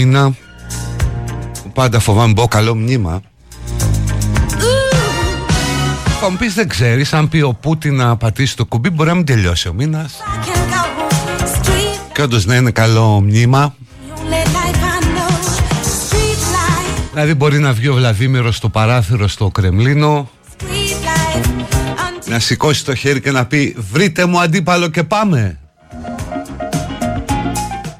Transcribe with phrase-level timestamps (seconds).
[0.00, 0.34] Καλό μήνα
[1.72, 3.22] Πάντα φοβάμαι μπω καλό μνήμα.
[6.20, 9.14] Θα μου πεις δεν ξέρεις Αν πει ο Πούτιν να πατήσει το κουμπί Μπορεί να
[9.14, 10.22] μην τελειώσει ο μήνας.
[12.12, 13.74] Και όντως να είναι καλό μνήμα.
[17.12, 20.30] Δηλαδή μπορεί να βγει ο Βλαδίμηρος στο παράθυρο στο Κρεμλίνο
[22.26, 25.58] Να σηκώσει το χέρι και να πει Βρείτε μου αντίπαλο και πάμε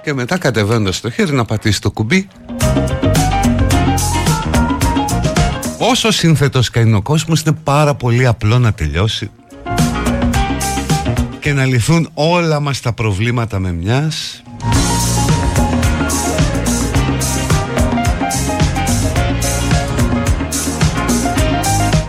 [0.03, 2.29] και μετά κατεβαίνοντας το χέρι να πατήσει το κουμπί.
[5.79, 9.31] Όσο σύνθετος και είναι ο κόσμος είναι πάρα πολύ απλό να τελειώσει
[11.41, 14.43] και να λυθούν όλα μας τα προβλήματα με μιας.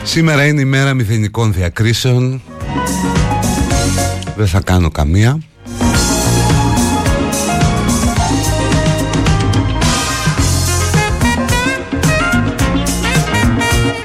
[0.03, 2.41] Σήμερα είναι η μέρα μηδενικών διακρίσεων.
[4.35, 5.39] Δεν θα κάνω καμία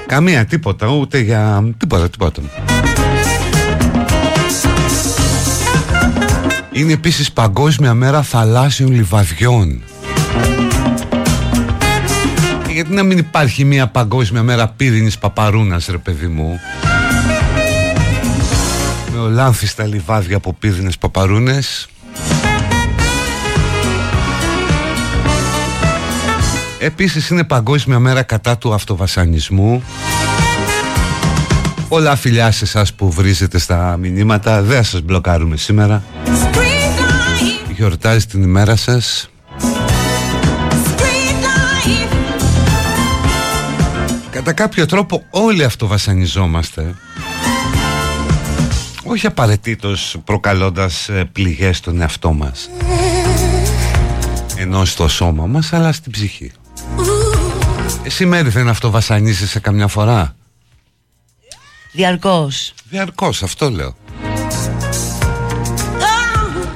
[0.07, 1.73] Καμία, τίποτα, ούτε για...
[1.79, 2.43] τίποτα, τίποτα.
[6.73, 9.83] Είναι επίσης Παγκόσμια Μέρα Θαλάσσιων Λιβαδιών.
[12.73, 16.61] Γιατί να μην υπάρχει μια Παγκόσμια Μέρα Πύρινης Παπαρούνας, ρε παιδί μου;
[19.13, 21.89] Με ολάνθιστα λιβάδια από πύρινες παπαρούνες.
[26.87, 29.83] Επίσης είναι παγκόσμια μέρα κατά του αυτοβασανισμού.
[31.89, 34.63] Πολλά φιλιά σε εσάς που βρίζετε στα μηνύματα.
[34.63, 36.03] Δεν σας μπλοκάρουμε σήμερα.
[37.77, 39.31] Γιορτάζει την ημέρα σας.
[44.31, 46.95] Κατά κάποιο τρόπο όλοι αυτοβασανιζόμαστε.
[49.05, 52.71] Όχι απαραίτητος προκαλώντας ε, πληγές στον εαυτό μας.
[54.57, 56.53] Ενώ στο σώμα μας αλλά στην ψυχή
[58.07, 60.37] εσύ Μέρη δεν αυτοβασανίζεσαι καμιά φορά;
[61.93, 63.97] Διαρκώς Διαρκώς αυτό λέω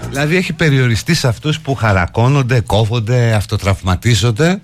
[0.08, 4.60] Δηλαδή έχει περιοριστεί σε αυτούς που χαρακώνονται, κόβονται, αυτοτραυματίζονται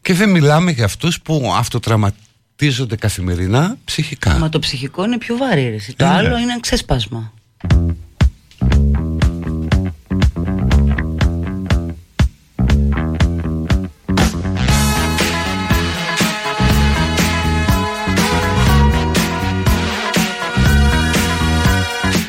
[0.00, 4.38] και δεν μιλάμε για αυτούς που αυτοτραυματίζονται καθημερινά ψυχικά.
[4.38, 5.80] Μα το ψυχικό είναι πιο βαρύ.
[5.96, 7.32] Το ναι, άλλο είναι ξέσπασμα.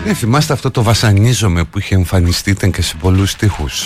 [0.07, 3.85] Δεν θυμάστε αυτό το βασανίζομαι που είχε εμφανιστεί ήταν και σε πολλούς στίχους.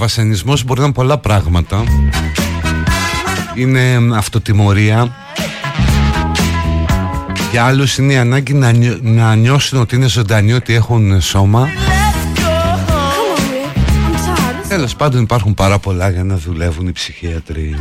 [0.00, 1.84] Ναι, ο αυτοβασανισμός μπορεί να είναι πολλά πράγματα.
[3.54, 5.14] Είναι αυτοτιμωρία.
[7.50, 11.68] Για άλλους είναι η ανάγκη να, να νιώσουν ότι είναι ζωντανοί, ότι έχουν σώμα.
[14.68, 17.76] Τέλος πάντων υπάρχουν πάρα πολλά για να δουλεύουν οι ψυχίατροι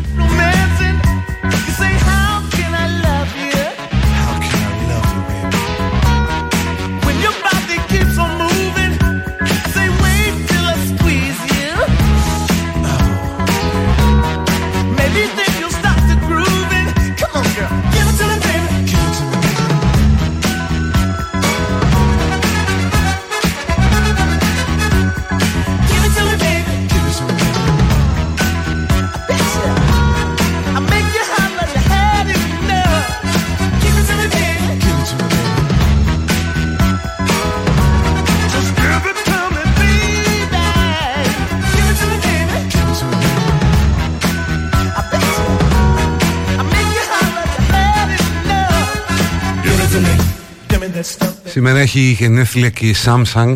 [51.59, 53.55] Σήμερα έχει γενέθλια και η Samsung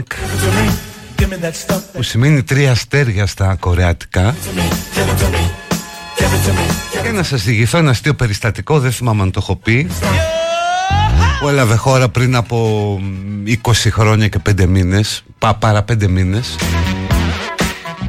[1.94, 4.36] που σημαίνει τρία αστέρια στα κορεατικά
[7.04, 9.88] και να σας διηγηθώ ένα αστείο περιστατικό δεν θυμάμαι αν το έχω πει
[11.40, 13.00] που έλαβε χώρα πριν από
[13.64, 16.56] 20 χρόνια και 5 μήνες πά, παρά 5 μήνες.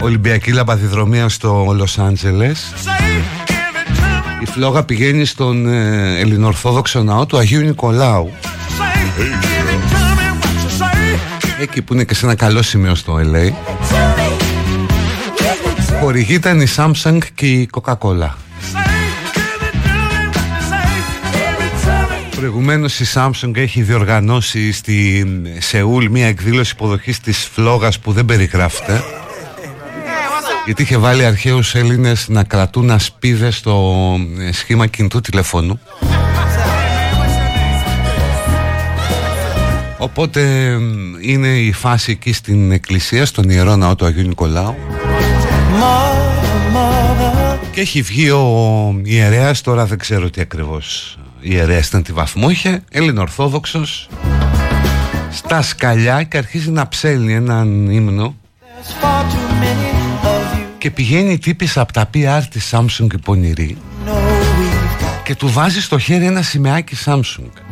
[0.00, 2.72] Ολυμπιακή λαμπαδιδρομία στο Λος Άντζελες.
[4.42, 8.32] Η φλόγα πηγαίνει στον ε, ελληνορθόδοξο ναό του Αγίου Νικολάου
[11.64, 13.52] Εκεί που είναι και σε ένα καλό σημείο στο LA
[16.00, 18.28] Χορηγή ήταν η Samsung και η Coca-Cola.
[22.36, 25.26] Προηγουμένως η Samsung έχει διοργανώσει στη
[25.58, 29.02] Σεούλ μια εκδήλωση υποδοχής της φλόγας που δεν περιγράφεται.
[30.64, 33.94] Γιατί είχε βάλει αρχαίους Έλληνες να κρατούν ασπίδες στο
[34.52, 35.80] σχήμα κινητού τηλεφώνου
[40.04, 40.40] Οπότε
[41.20, 44.74] είναι η φάση εκεί στην εκκλησία, στον Ιερό Ναό του Αγίου Νικολάου.
[47.70, 52.82] Και έχει βγει ο ιερέας, τώρα δεν ξέρω τι ακριβώς ιερέας ήταν, τι βαθμό είχε,
[52.90, 54.08] Έλληνο-Ορθόδοξος
[55.30, 58.36] στα σκαλιά και αρχίζει να ψέλνει έναν ύμνο.
[60.78, 63.76] Και πηγαίνει η τύπης από τα PR της Samsung η πονηρή.
[65.24, 67.63] Και του βάζει στο χέρι ένα σημαίακι Samsung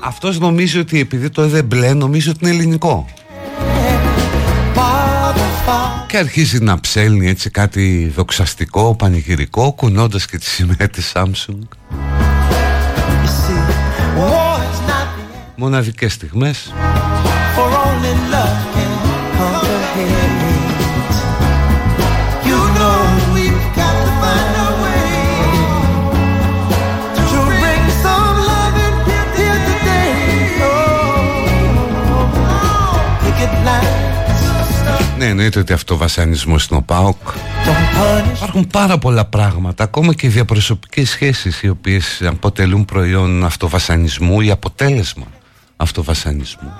[0.00, 3.06] αυτός νομίζει ότι επειδή το έδε μπλε νομίζει ότι είναι ελληνικό.
[6.06, 11.58] Και αρχίζει να ψέλνει έτσι κάτι δοξαστικό, πανηγυρικό κουνώντας και τη σημαία της Samsung.
[15.56, 16.72] Μοναδικές στιγμές
[35.20, 37.16] Ναι, εννοείται ότι αυτό βασανισμό είναι ο ΠΑΟΚ.
[38.34, 45.26] Υπάρχουν πάρα πολλά πράγματα, ακόμα και διαπροσωπικές σχέσεις οι οποίες αποτελούν προϊόν αυτοβασανισμού ή αποτέλεσμα
[45.76, 46.72] αυτοβασανισμού.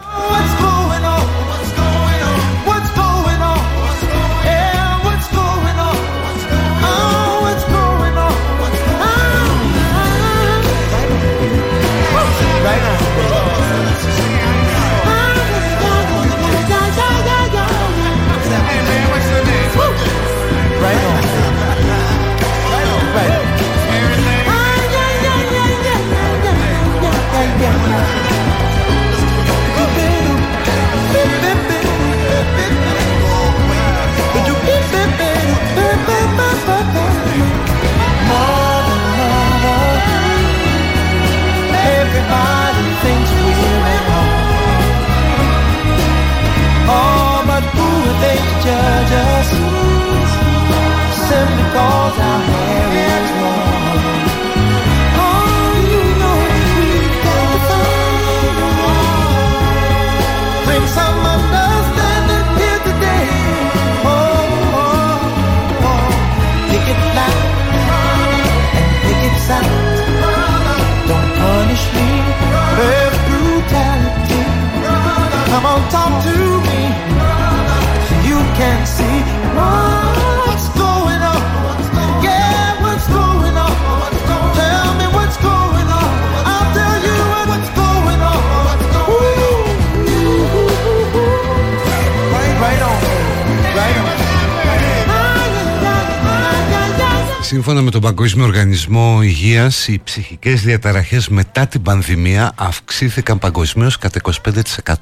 [98.20, 104.94] Παγκόσμιο Οργανισμό Υγείας, οι ψυχικές διαταραχές μετά την πανδημία αυξήθηκαν παγκοσμίως κατά 25%.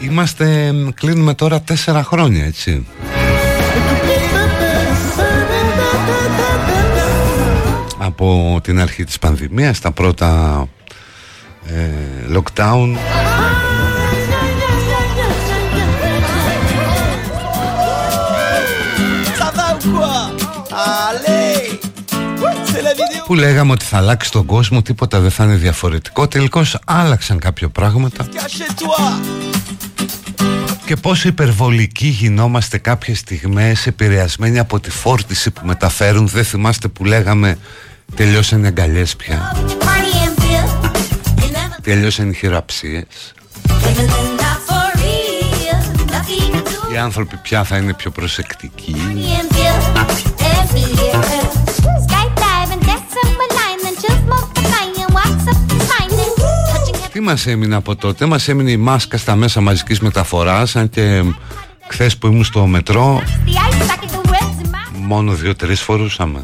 [0.00, 2.86] Είμαστε, κλείνουμε τώρα τέσσερα χρόνια, έτσι.
[7.98, 10.68] Από την αρχή της πανδημίας, τα πρώτα
[11.66, 11.90] ε,
[12.36, 12.96] lockdown
[23.26, 26.28] που λέγαμε ότι θα αλλάξει τον κόσμο, τίποτα δεν θα είναι διαφορετικό.
[26.28, 28.26] Τελικώς άλλαξαν κάποια πράγματα.
[30.84, 36.28] Και πόσο υπερβολικοί γινόμαστε κάποιες στιγμές επηρεασμένοι από τη φόρτιση που μεταφέρουν.
[36.28, 37.58] Δεν θυμάστε που λέγαμε
[38.14, 39.56] τελειώσαν οι αγκαλιές πια.
[41.82, 43.04] Τελειώσαν οι χειραψίες.
[46.92, 48.96] Οι άνθρωποι πια θα είναι πιο προσεκτικοί.
[57.12, 61.22] Τι μας έμεινε από τότε, μας έμεινε η μάσκα στα μέσα μαζικής μεταφοράς, αν και
[61.88, 63.22] χθες που ήμουν στο μετρό,
[64.92, 66.42] μόνο δύο-τρεις φορούσαμε.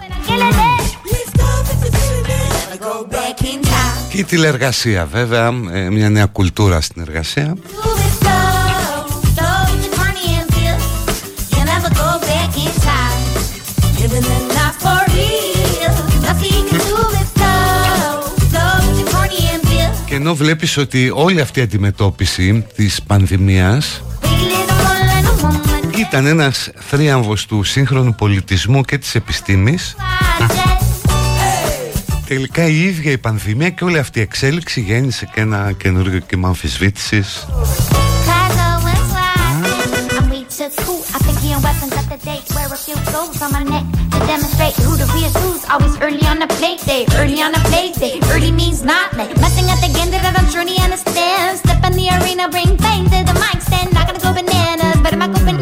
[4.11, 7.57] Και η τηλεργασία βέβαια, ε, μια νέα κουλτούρα στην εργασία.
[20.21, 24.03] Ενώ βλέπεις ότι όλη αυτή η αντιμετώπιση της πανδημίας
[25.99, 29.97] ήταν ένας θρίαμβος του σύγχρονου πολιτισμού και της επιστήμης
[32.27, 36.49] Τελικά η ίδια η πανδημία και όλη αυτή η εξέλιξη γέννησε και ένα καινούργιο κύμα
[36.49, 37.47] αμφισβήτησης
[44.31, 47.05] demonstrate who the real who's always early on a play day.
[47.19, 48.21] Early on a play day.
[48.31, 49.35] Early means not late.
[49.41, 51.59] Messing at the game that I don't truly understand.
[51.59, 53.93] Step in the arena, bring fame to the mic stand.
[53.93, 55.60] Not gonna go bananas, but I'm go bananas.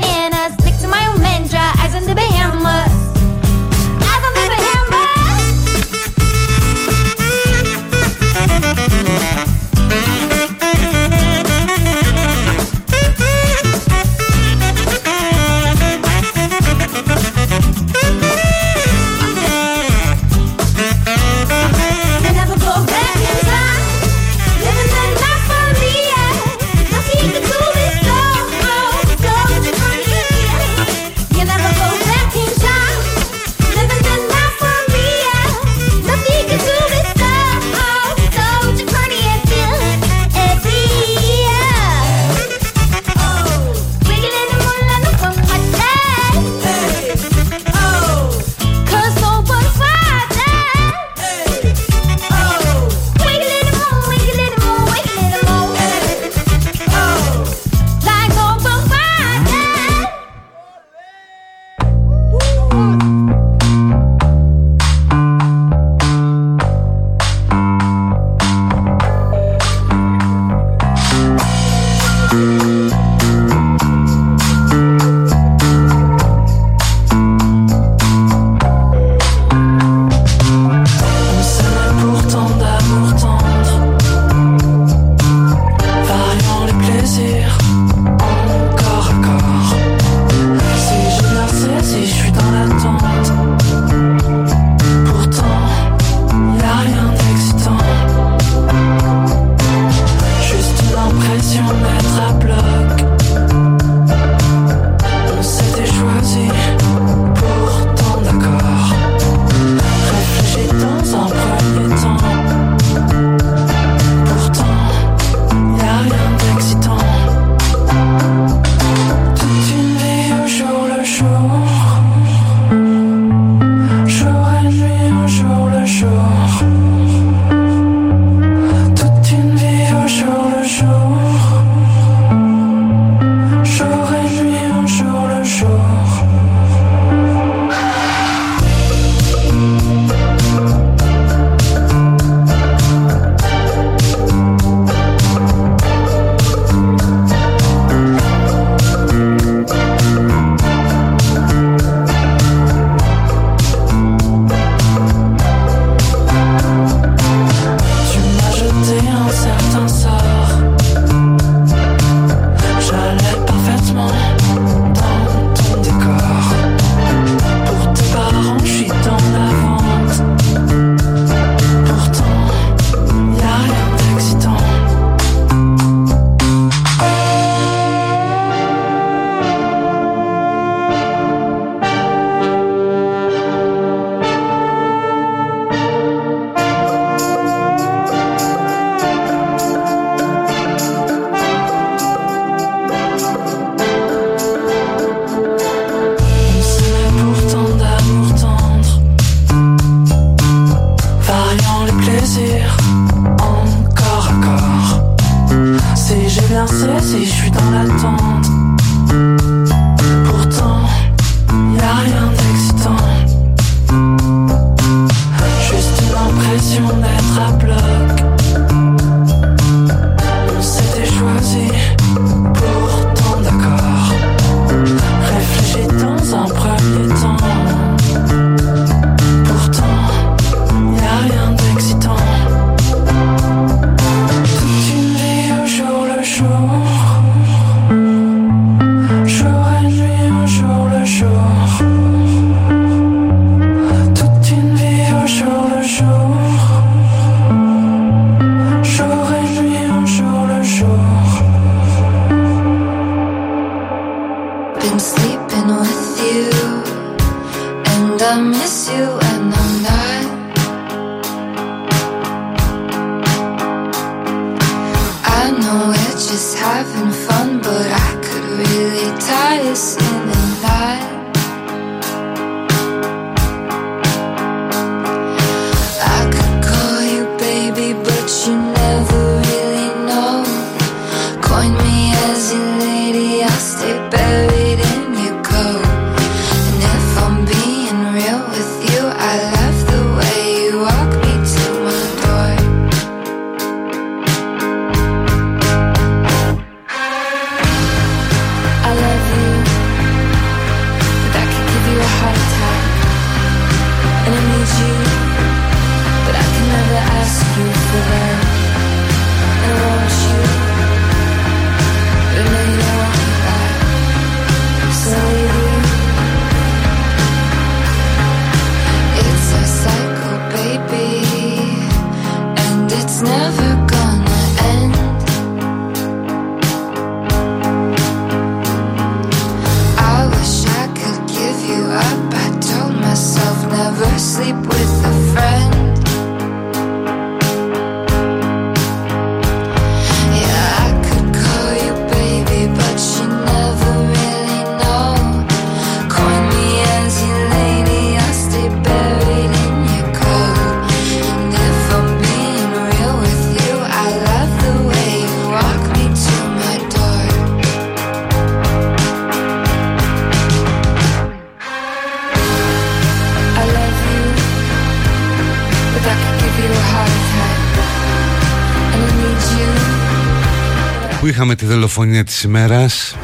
[371.20, 373.16] που είχαμε τη δολοφονία της ημέρας.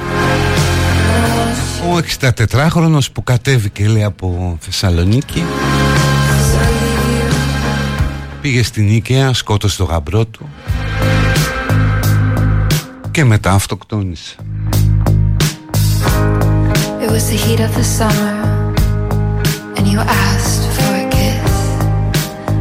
[1.92, 5.44] Ο 64χρονος που κατέβηκε λέει από Θεσσαλονίκη.
[8.40, 10.48] Πήγε στην Ίκαια, σκότωσε το γαμπρό του.
[13.10, 14.36] Και μετά αυτοκτόνησε.
[17.04, 18.34] It was the heat of the summer
[19.76, 21.54] and you asked for a kiss.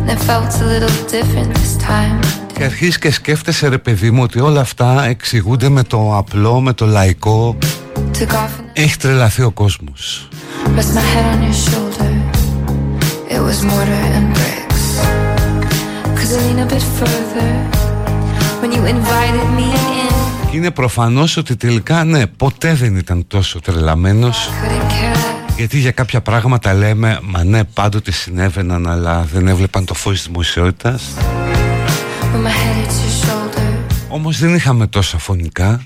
[0.01, 4.23] And it felt a little different this time και αρχίζει και σκέφτεσαι ρε παιδί μου
[4.23, 7.57] ότι όλα αυτά εξηγούνται με το απλό, με το λαϊκό.
[8.73, 10.27] Έχει τρελαθεί ο κόσμος.
[20.51, 24.49] Και είναι προφανώς ότι τελικά ναι, ποτέ δεν ήταν τόσο τρελαμένος.
[25.57, 30.25] Γιατί για κάποια πράγματα λέμε, μα ναι πάντοτε συνέβαιναν αλλά δεν έβλεπαν το φως της
[30.27, 31.01] δημοσιότητας
[34.09, 35.83] όμως δεν είχαμε τόσα φωνικά.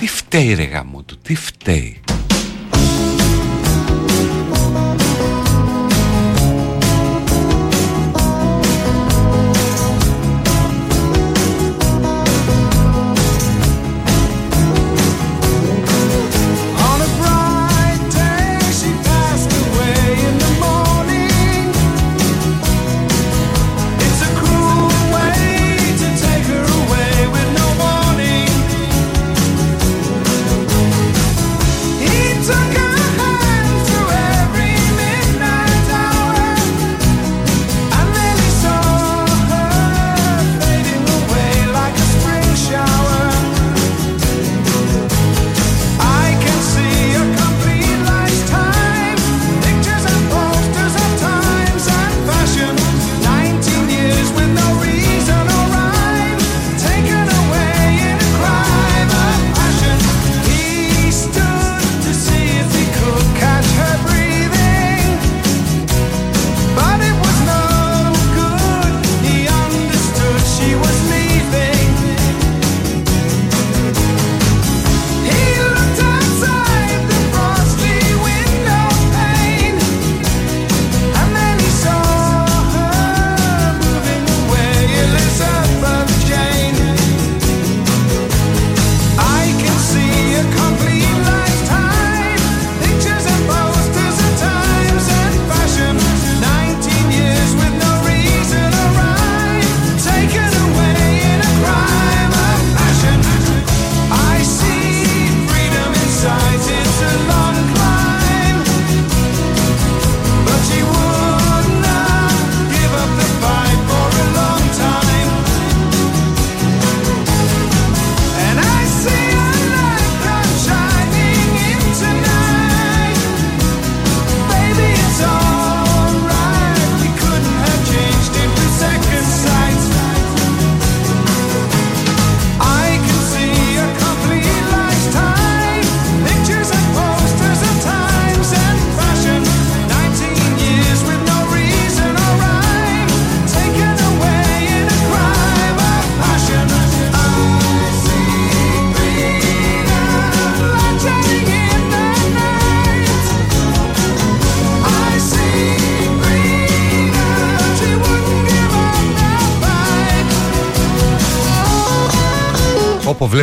[0.00, 2.00] Τι φταίει ρε γάμο του, τι φταίει.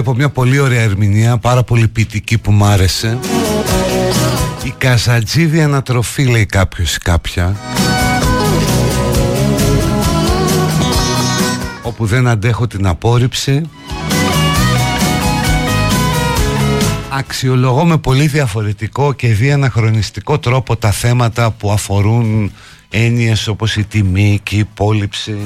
[0.02, 3.18] Βλέπω μια πολύ ωραία ερμηνεία Πάρα πολύ ποιητική που μ' άρεσε.
[4.64, 7.56] Η Καζατζίδη ανατροφή λέει κάποιος ή κάποια.
[11.82, 13.62] Όπου δεν αντέχω την απόρριψη.
[17.10, 22.52] Αξιολογώ με πολύ διαφορετικό και διαναχρονιστικό τρόπο τα θέματα που αφορούν
[22.90, 25.38] έννοιες όπως η τιμή και η υπόλοιψη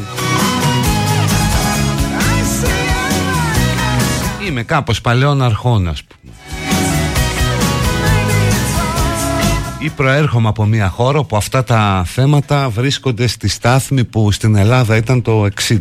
[4.51, 6.33] Είμαι κάπως παλαιών αρχών ας πούμε.
[9.79, 14.95] Ή προέρχομαι από μια χώρα που αυτά τα θέματα βρίσκονται στη στάθμη που στην Ελλάδα
[14.95, 15.77] ήταν το 60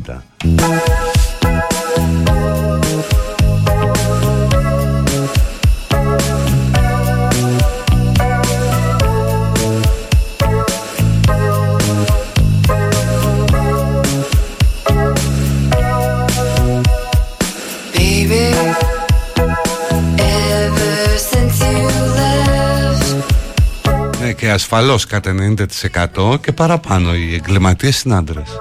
[24.51, 25.35] ασφαλώς κατά
[26.15, 28.59] 90% και παραπάνω οι εγκληματίες είναι άντρες.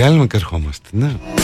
[0.00, 0.88] Διάλειμμα και ερχόμαστε.
[0.92, 1.39] Ναι.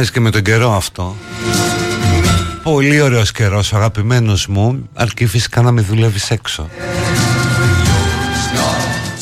[0.00, 1.16] Ταιριάζει και με τον καιρό αυτό.
[2.62, 4.88] Πολύ ωραίος καιρός αγαπημένος μου.
[4.94, 6.68] Αρκεί φυσικά να με δουλεύεις έξω.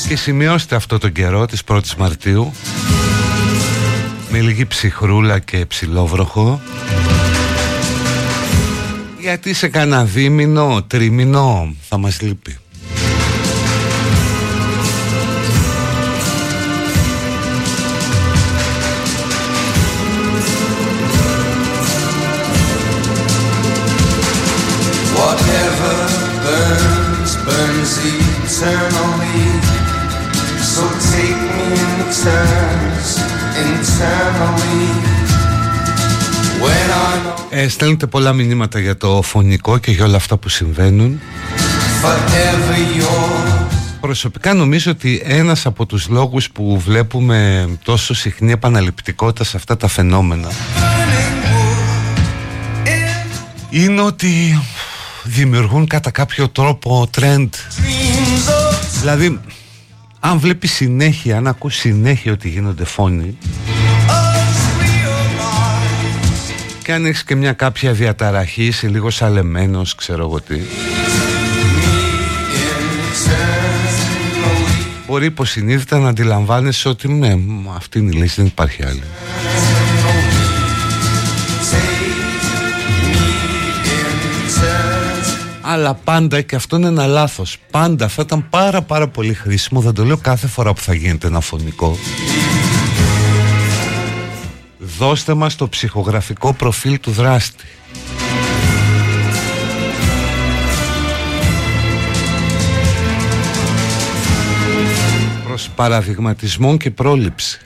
[0.08, 2.52] Και σημειώστε αυτό τον καιρό της 1ης Μαρτίου.
[4.28, 6.60] Με λίγη ψυχρούλα και ψηλόβροχο.
[9.20, 12.58] Γιατί σε κανένα δίμηνο, τρίμηνο θα μας λείπει
[28.48, 29.44] eternally.
[30.72, 30.82] So
[31.12, 33.08] take me in turns,
[33.66, 34.88] internally.
[36.62, 41.20] When I'm ε, Στέλνετε πολλά μηνύματα για το φωνικό και για όλα αυτά που συμβαίνουν
[42.02, 43.66] forever yours.
[44.00, 49.88] Προσωπικά νομίζω ότι ένας από τους λόγους που βλέπουμε τόσο συχνή επαναληπτικότητα σε αυτά τα
[49.88, 50.48] φαινόμενα
[53.70, 54.58] είναι ότι
[55.24, 57.48] δημιουργούν κατά κάποιο τρόπο trend.
[59.00, 59.40] Δηλαδή
[60.20, 63.38] αν βλέπεις συνέχεια, αν ακούς συνέχεια ότι γίνονται φόνοι
[66.88, 70.60] και αν έχεις και μια κάποια διαταραχή, είσαι λίγο σαλεμένος, ξέρω εγώ τι.
[75.06, 79.02] Μπορεί υποσυνείδητα να αντιλαμβάνεσαι ότι ναι, μ, αυτή είναι η λύση, δεν υπάρχει άλλη
[85.70, 89.94] Αλλά πάντα και αυτό είναι ένα λάθος Πάντα θα ήταν πάρα πάρα πολύ χρήσιμο Δεν
[89.94, 91.96] το λέω κάθε φορά που θα γίνεται ένα φωνικό.
[94.78, 97.64] Δώστε μας το ψυχογραφικό προφίλ του δράστη.
[105.44, 107.60] Προς παραδειγματισμό και πρόληψη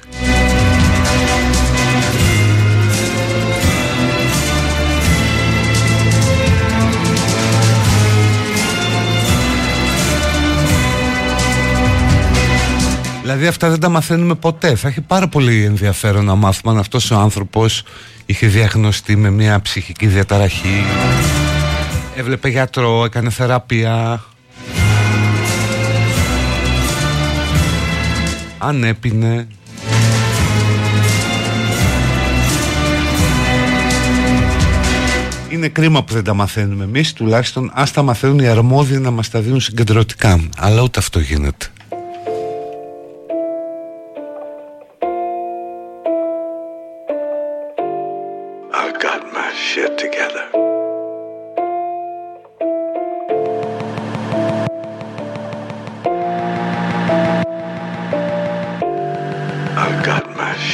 [13.23, 14.75] Δηλαδή αυτά δεν τα μαθαίνουμε ποτέ.
[14.75, 17.83] Θα έχει πάρα πολύ ενδιαφέρον να μάθουμε αν αυτός ο άνθρωπος
[18.27, 20.85] είχε διαγνωστεί με μια ψυχική διαταραχή.
[22.17, 24.25] Έβλεπε γιατρό, έκανε θεραπεία.
[28.59, 29.47] Αν έπινε.
[35.49, 39.31] Είναι κρίμα που δεν τα μαθαίνουμε εμείς Τουλάχιστον ας τα μαθαίνουν οι αρμόδιοι να μας
[39.31, 41.67] τα δίνουν συγκεντρωτικά Αλλά ούτε αυτό γίνεται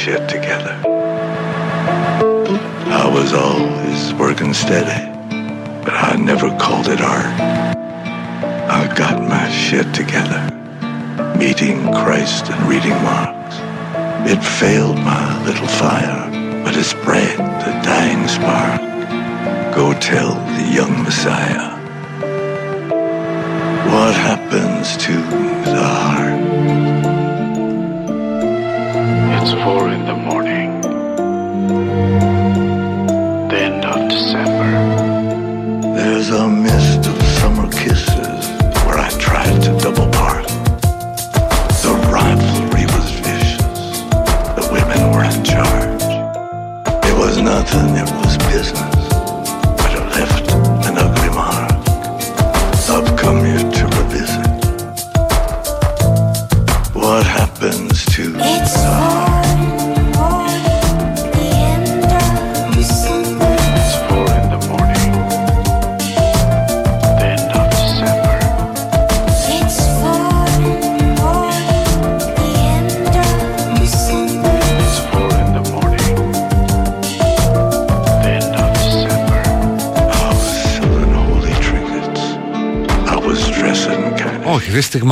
[0.09, 0.75] shit together.
[3.03, 5.05] I was always working steady,
[5.83, 7.39] but I never called it art.
[8.79, 10.41] I got my shit together.
[11.37, 13.55] Meeting Christ and reading Marx.
[14.31, 16.21] It failed my little fire,
[16.63, 18.81] but it spread the dying spark.
[19.75, 21.69] Go tell the young Messiah
[23.91, 25.13] what happens to
[25.69, 26.58] the heart.
[29.41, 30.58] It's four in the morning.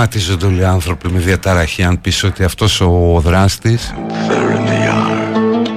[0.06, 3.94] Στιγματίζονται όλοι οι άνθρωποι με διαταραχή αν πεις ότι αυτός ο δράστης
[4.30, 5.68] there in the yard.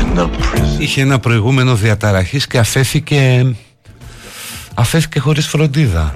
[0.00, 0.80] In the prison.
[0.80, 3.46] είχε ένα προηγούμενο διαταραχής και αφέθηκε
[4.74, 6.14] αφέθηκε χωρίς φροντίδα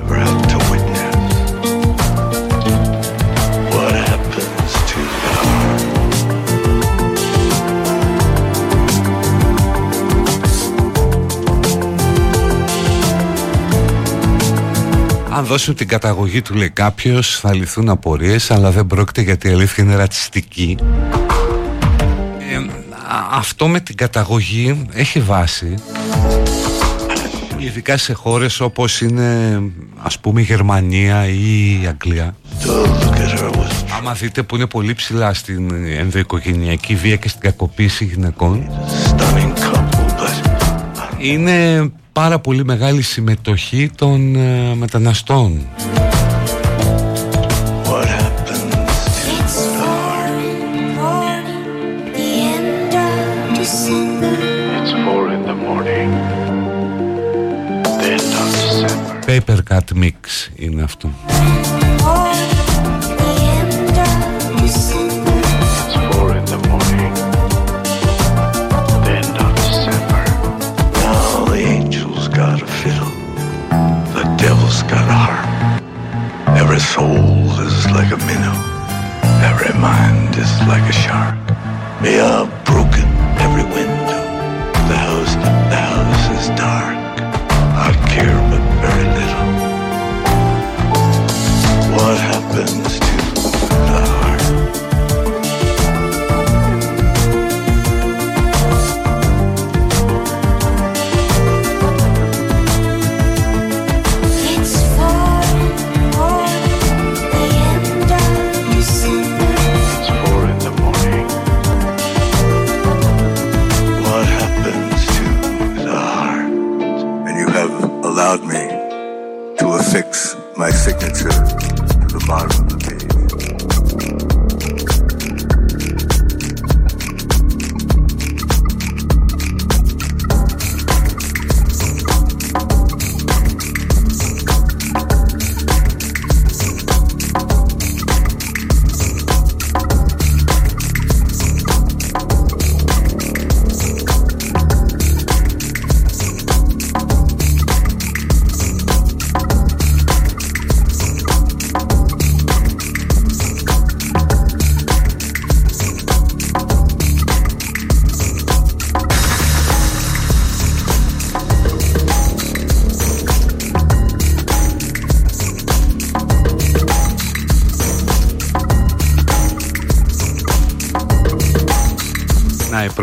[15.45, 19.53] Αν δώσουν την καταγωγή του λέει κάποιος θα λυθούν απορίες αλλά δεν πρόκειται γιατί η
[19.53, 20.77] αλήθεια είναι ρατσιστική.
[22.51, 22.67] Ε,
[23.31, 25.75] αυτό με την καταγωγή έχει βάση.
[27.59, 29.61] Ειδικά σε χώρες όπως είναι
[30.03, 32.37] ας πούμε η Γερμανία ή η Αγγλία.
[32.63, 37.29] To look at her was άμα δείτε που είναι πολύ ψηλά στην ενδοοικογενειακή βία και
[37.29, 38.71] στην κακοποίηση γυναικών
[39.09, 45.67] stunning couple, but είναι Πάρα πολύ μεγάλη συμμετοχή των ε, μεταναστών.
[59.27, 61.34] Paper Cut Mix είναι αυτό.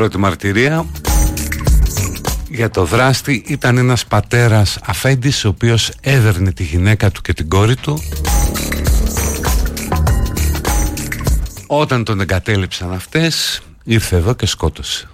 [0.01, 0.85] Πρώτη μαρτυρία
[2.49, 7.49] για το δράστη ήταν ένας πατέρας αφέντης ο οποίος έδερνε τη γυναίκα του και την
[7.49, 8.03] κόρη του.
[11.67, 15.10] Όταν τον εγκατέλειψαν αυτές ήρθε εδώ και σκότωσε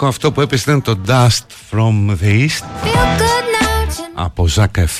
[0.00, 2.64] Είναι αυτό που έπεσε το Dust from the East.
[4.14, 4.92] Από Ζάκεφ.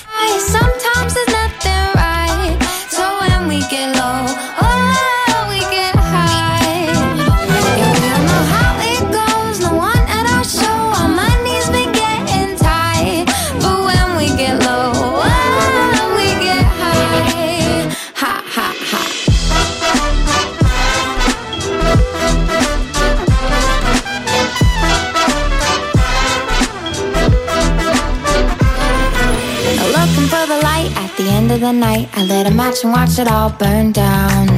[31.62, 32.08] The night.
[32.14, 34.48] I lit a match and watched it all burn down.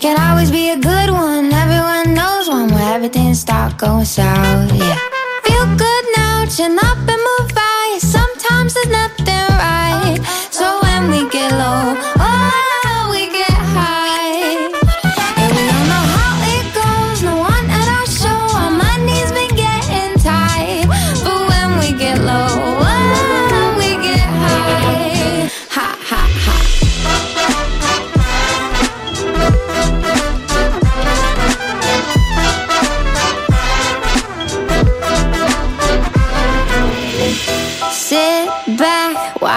[0.00, 1.52] Can't always be a good one.
[1.52, 4.72] Everyone knows one where everything start going south.
[4.74, 4.98] Yeah.
[5.44, 7.09] Feel good now, chin up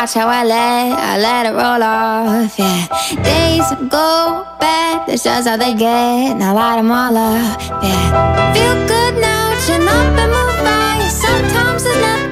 [0.03, 2.59] watch how I let, I let it roll off.
[2.59, 2.87] Yeah,
[3.23, 6.35] days go bad, that's just how they get.
[6.35, 7.61] Now light 'em all up.
[7.81, 11.07] Yeah, feel good now, chin up and move by.
[11.23, 12.22] Sometimes nothing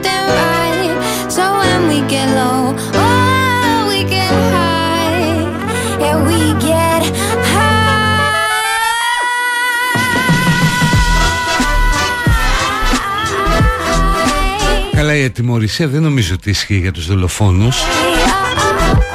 [15.01, 17.77] Καλά η ατιμορρησία δεν νομίζω ότι ισχύει για τους δολοφόνους.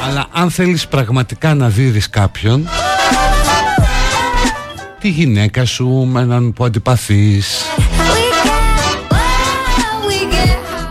[0.07, 2.69] Αλλά αν θέλεις πραγματικά να δίδεις κάποιον
[5.01, 7.65] Τη γυναίκα σου με έναν που αντιπαθείς.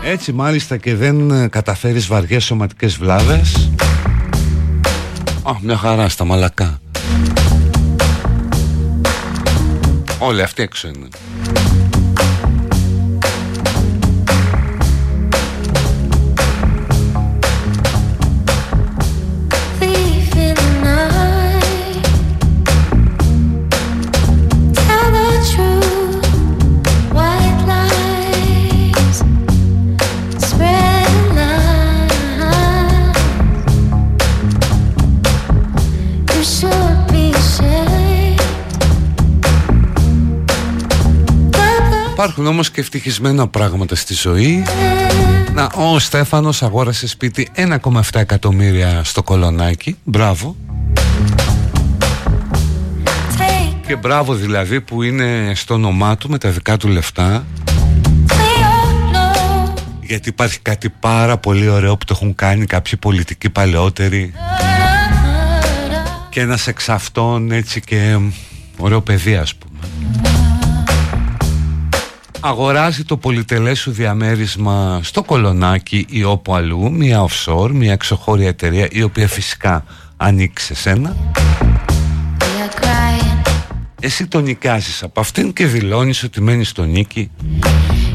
[0.04, 3.70] Έτσι μάλιστα και δεν ε, καταφέρεις βαριές σωματικές βλάβες.
[5.42, 6.78] Α, μια χαρά στα μαλακά.
[10.18, 11.08] Όλοι αυτοί έξω είναι
[42.38, 44.64] Υπάρχουν όμως και ευτυχισμένα πράγματα στη ζωή.
[45.52, 49.96] Να, ο Στέφανος αγόρασε σπίτι 1,7 εκατομμύρια στο Κολονάκι.
[50.04, 50.56] Μπράβο.
[53.04, 57.46] Take Και μπράβο δηλαδή που είναι στο όνομά του με τα δικά του λεφτά.
[58.28, 59.74] We all know.
[60.00, 64.32] Γιατί υπάρχει κάτι πάρα πολύ ωραίο που το έχουν κάνει κάποιοι πολιτικοί παλαιότεροι.
[66.30, 68.18] Και ένας εξ αυτών έτσι και
[68.76, 70.35] ωραίο παιδί ας πούμε
[72.46, 78.88] Αγοράζει το πολυτελές σου διαμέρισμα στο Κολονάκι ή όπου αλλού Μια offshore, μια εξωχώρια εταιρεία
[78.90, 79.84] η οποία φυσικά
[80.16, 81.16] ανήκει σε σένα
[82.38, 83.48] We are crying.
[84.00, 87.30] Εσύ το νοικιάζεις από αυτήν και δηλώνεις ότι μένεις στο νίκη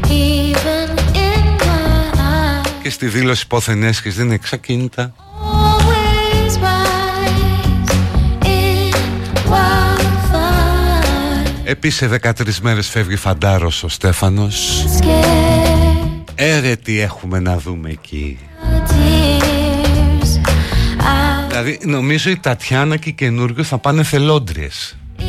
[0.02, 2.68] Even in my eyes.
[2.82, 5.14] Και στη δήλωση πόθεν έσχες δεν είναι εξακίνητα
[5.52, 7.90] Always rise
[8.44, 8.94] in
[9.50, 9.81] wildfire.
[11.72, 14.84] Επίσης σε 13 μέρες φεύγει φαντάρος ο Στέφανος.
[14.98, 18.38] Scared Έρε τι έχουμε να δούμε εκεί.
[18.88, 20.48] Tears
[20.98, 24.96] out Δηλαδή νομίζω η Τατιάνα και η καινούργιο θα πάνε θελόντριες.
[25.18, 25.22] In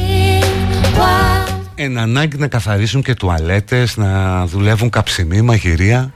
[1.00, 1.54] wild.
[1.76, 6.14] Εν ανάγκη να καθαρίσουν και τουαλέτες Να δουλεύουν καψιμί, μαγειρία.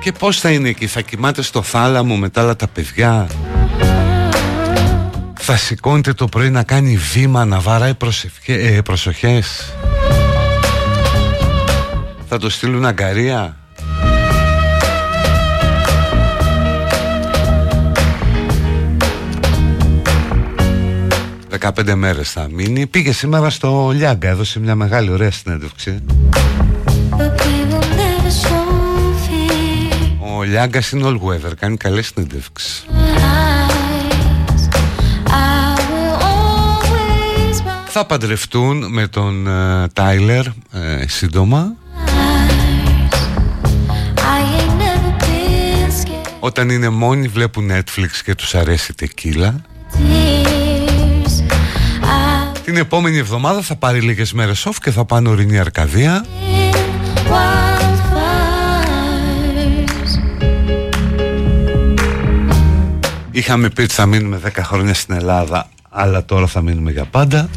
[0.00, 3.28] Και πώς θα είναι εκεί Θα κοιμάται στο θάλαμο με τα άλλα τα παιδιά
[5.50, 9.74] Θα σηκώνεται το πρωί να κάνει βήμα Να βαράει προσευχέ, ε, προσοχές;
[12.28, 13.56] Θα το στείλουν αγκαρία;
[21.58, 26.02] 15 μέρες θα μείνει Πήγε σήμερα στο Λιάγκα Έδωσε μια μεγάλη ωραία συνέντευξη
[27.10, 28.68] But we will never show
[29.26, 30.36] fear.
[30.36, 32.86] Ο Λιάγκας είναι all weather Κάνει καλές συνέντευξεις
[38.00, 40.52] Θα παντρευτούν με τον ε, Τάιλερ ε,
[41.06, 41.74] σύντομα
[44.16, 46.32] I ain't never been scared.
[46.40, 49.60] Όταν είναι μόνοι βλέπουν Netflix και τους αρέσει τεκίλα
[49.92, 51.42] tears.
[52.02, 56.74] I've Την επόμενη εβδομάδα θα πάρει λίγες μέρες off και θα πάνε ορεινή Αρκαδία been
[57.30, 57.68] wildfires.
[63.30, 65.68] Είχαμε πει ότι θα μείνουμε 10 χρόνια στην Ελλάδα
[66.00, 67.48] αλλά τώρα θα μείνουμε για πάντα.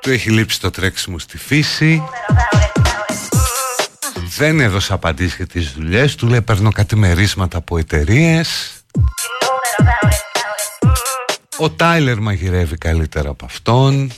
[0.00, 2.02] Του έχει λείψει το τρέξιμο στη φύση
[4.36, 6.26] Δεν έδωσε απαντήσεις για τις δουλειές Του.
[6.26, 8.72] Λέει παίρνω κάτι μερίσματα από εταιρείες.
[11.56, 14.12] Ο Τάιλερ μαγειρεύει καλύτερα από αυτόν.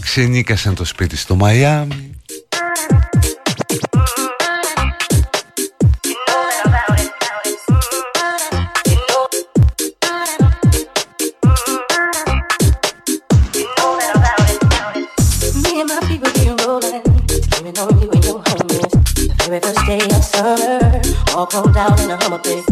[0.00, 2.19] Ξενίκασαν το σπίτι στο Μαϊάμι
[21.54, 22.64] all cold down in a Hummer pit.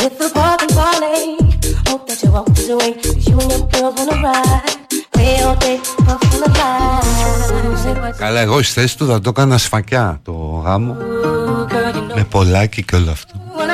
[0.00, 1.36] Hit the park and parlay.
[1.88, 4.74] Hope that you walk this way, 'cause you and your girls wanna ride.
[5.14, 7.82] Play all day, puff full of lies.
[7.82, 10.32] Say what Καλά εγώ στη θέση του θα το έκανα σφακιά το
[10.64, 13.70] γάμο you girl, you know Με πολλάκι και όλο αυτό what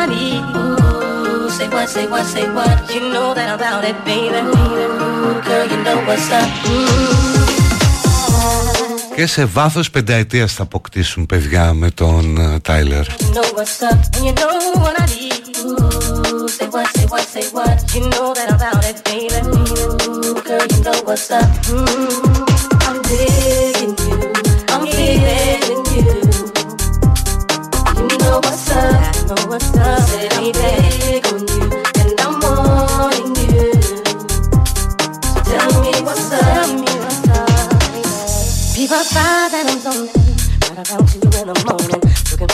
[9.20, 13.98] Και σε βάθος πενταετίας θα αποκτήσουν παιδιά με τον ε, Τάιλερ You know what's up,
[14.16, 15.30] and you know what I need.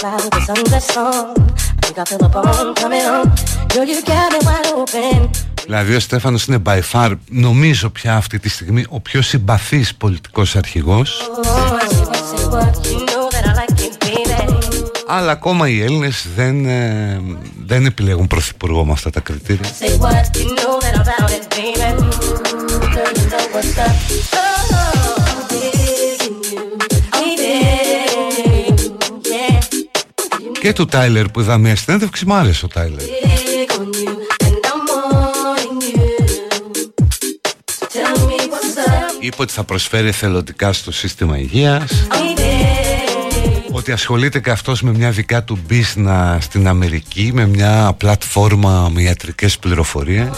[0.00, 1.26] Fly with the sunset song.
[1.76, 3.24] I think I feel a bone coming on.
[3.72, 5.30] Girl, you got me wide open.
[5.64, 10.56] Δηλαδή ο Στέφανος είναι by far νομίζω πια αυτή τη στιγμή ο πιο συμπαθής πολιτικός
[10.56, 12.86] αρχηγός Oh, say what, say what.
[12.86, 14.54] You know that I like it, baby.
[15.08, 17.20] Αλλά ακόμα οι Έλληνες δεν, ε,
[17.66, 20.76] δεν επιλέγουν πρωθυπουργό με αυτά τα κριτήρια Say what, you know
[30.66, 34.12] Και του Τάιλερ που είδα μια συνέντευξη μου άρεσε ο Τάιλερ Dig on you,
[34.46, 36.06] and I'm wanting you.
[37.78, 39.20] So tell me what's up.
[39.20, 43.70] Είπε ότι θα προσφέρει εθελοντικά στο σύστημα υγείας I'm digging.
[43.70, 49.02] Ότι ασχολείται και αυτός με μια δικά του business στην Αμερική Με μια πλατφόρμα με
[49.02, 50.28] ιατρικές πληροφορίες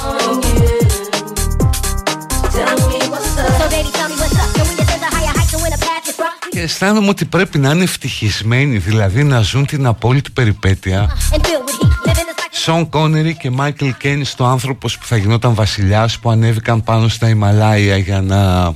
[6.58, 11.46] Και αισθάνομαι ότι πρέπει να είναι ευτυχισμένοι Δηλαδή να ζουν την απόλυτη περιπέτεια And filled
[11.46, 12.08] with heat.
[12.08, 12.48] Live in the cycle.
[12.50, 17.28] Σον Κόνερι και Μάικλ Κένι στο άνθρωπος που θα γινόταν βασιλιάς που ανέβηκαν πάνω στα
[17.28, 18.72] Ιμαλάια για να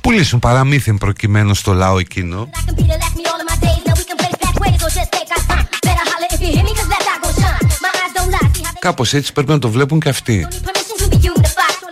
[0.00, 2.48] πουλήσουν παραμύθι προκειμένου στο λαό εκείνο.
[2.52, 3.82] I can be the last me all of my days.
[3.86, 5.66] Now we can place back ways, so just take our time.
[5.86, 7.64] Better holler if you hear me, cause that I go shine.
[7.84, 8.48] My eyes don't lie.
[8.54, 10.46] See how they Κάπως έτσι πρέπει να το βλέπουν και αυτοί.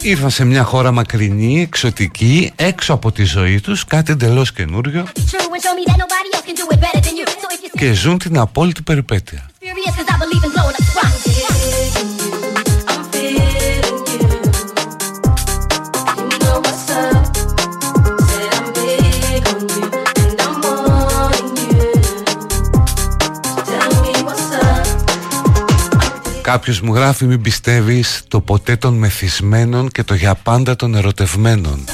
[0.05, 0.23] Need permission to be unified.
[0.23, 5.21] Ήρθαν σε μια χώρα μακρινή, εξωτική, έξω από τη ζωή τους, κάτι εντελώς καινούριο True
[5.21, 7.27] and show me that nobody else can do it better than you.
[7.27, 9.51] So if you're και ζουν την απόλυτη περιπέτεια.
[26.53, 31.85] Κάποιος μου γράφει μην πιστεύεις το ποτέ των μεθυσμένων και το για πάντα των ερωτευμένων.
[31.85, 31.93] Said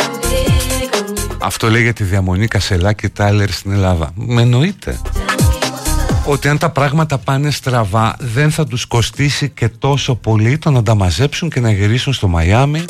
[0.00, 1.36] I'm big on you.
[1.38, 4.10] Αυτό λέει για τη διαμονή Κασελάκη Τάιλερ στην Ελλάδα.
[4.14, 5.00] Με εννοείται.
[6.24, 10.82] Ότι αν τα πράγματα πάνε στραβά δεν θα τους κοστίσει και τόσο πολύ το να
[10.82, 12.84] τα μαζέψουν και να γυρίσουν στο Μαϊάμι.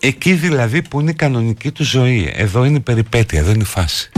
[0.00, 2.32] Εκεί δηλαδή που είναι η κανονική του ζωή.
[2.36, 4.10] Εδώ είναι η περιπέτεια, εδώ είναι η φάση.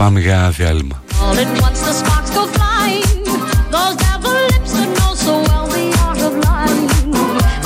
[0.00, 1.02] Και πάμε για διάλειμμα.
[1.08, 3.24] All at once the sparks go flying.
[3.74, 6.88] Those devil lips that know so well the art of lying.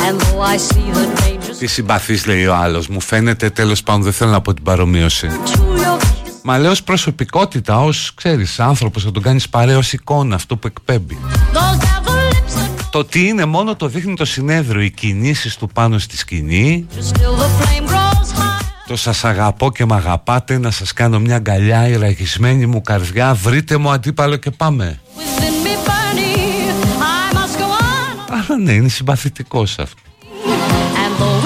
[0.04, 4.02] And though I see the dangers Τι συμπαθής λέει ο άλλος Μου φαίνεται τέλος πάντων
[4.02, 8.60] δεν θέλω να πω την παρομοίωση to your kiss, Μα λέω ως προσωπικότητα Ως ξέρεις
[8.60, 11.18] άνθρωπος θα τον κάνεις παρέα ως εικόνα Αυτό που εκπέμπει
[11.52, 15.56] those devil lips that know Το τι είναι μόνο το δείχνει το συνέδριο Οι κινήσεις
[15.56, 16.86] του πάνω στη σκηνή
[18.94, 23.34] Το σας αγαπώ και μ' αγαπάτε Να σας κάνω μια αγκαλιά Η ραγισμένη μου καρδιά.
[23.34, 28.42] Βρείτε μου αντίπαλο και πάμε Within me burning, I must go on.
[28.48, 30.02] Αλλά ναι είναι συμπαθητικός αυτός.
[31.06, 31.44] And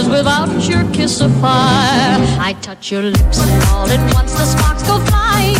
[0.00, 2.18] crashes without your kiss of fire.
[2.40, 5.56] I touch your lips and all at once the sparks go flying.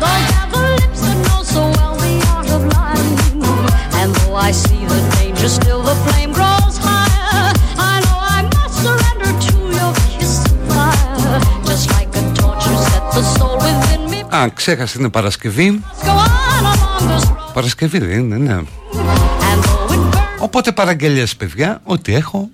[0.00, 3.42] Those devil lips that know so well the art of lying.
[4.00, 7.52] And though I see the danger, still the flame grows higher.
[7.78, 11.40] I know I must surrender to your kiss of fire.
[11.64, 14.24] Just like a torch you set the soul within me.
[14.36, 15.82] Α, ξέχασε είναι Παρασκευή.
[16.02, 17.52] Go on along this road.
[17.54, 18.54] Παρασκευή δεν είναι, ναι.
[18.54, 22.50] And though it burns, Οπότε παραγγελίες παιδιά, ό,τι έχω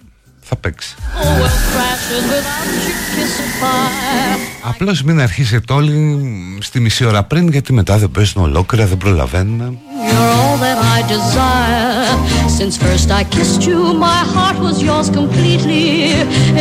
[0.53, 0.95] θα παίξει.
[0.99, 4.39] the whole world crashes without your kiss of fire.
[4.63, 6.19] Απλώς μην αρχίσετε όλοι
[6.61, 9.73] στη μισή ώρα πριν γιατί μετά δεν παίζουν ολόκληρα, δεν προλαβαίνουμε.
[10.09, 12.13] You're all that I desire.
[12.59, 13.79] Since first I kissed you,
[14.09, 15.85] my heart was yours completely.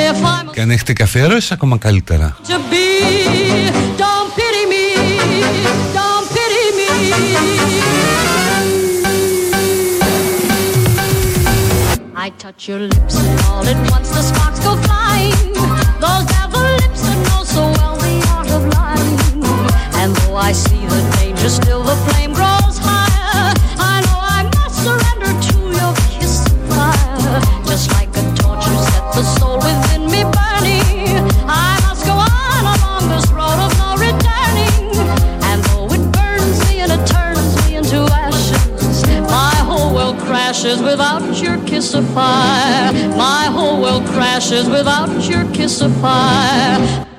[0.09, 2.37] If I'm Και αν έχετε καθιέρωση ακόμα καλύτερα.
[2.47, 4.10] to be,
[12.37, 15.53] Touch your lips and all at once the sparks go flying.
[15.99, 19.43] Those devil lips that know so well the art of lying.
[20.01, 22.60] And though I see the danger, still the flame grows
[44.69, 47.10] without your kiss of fire.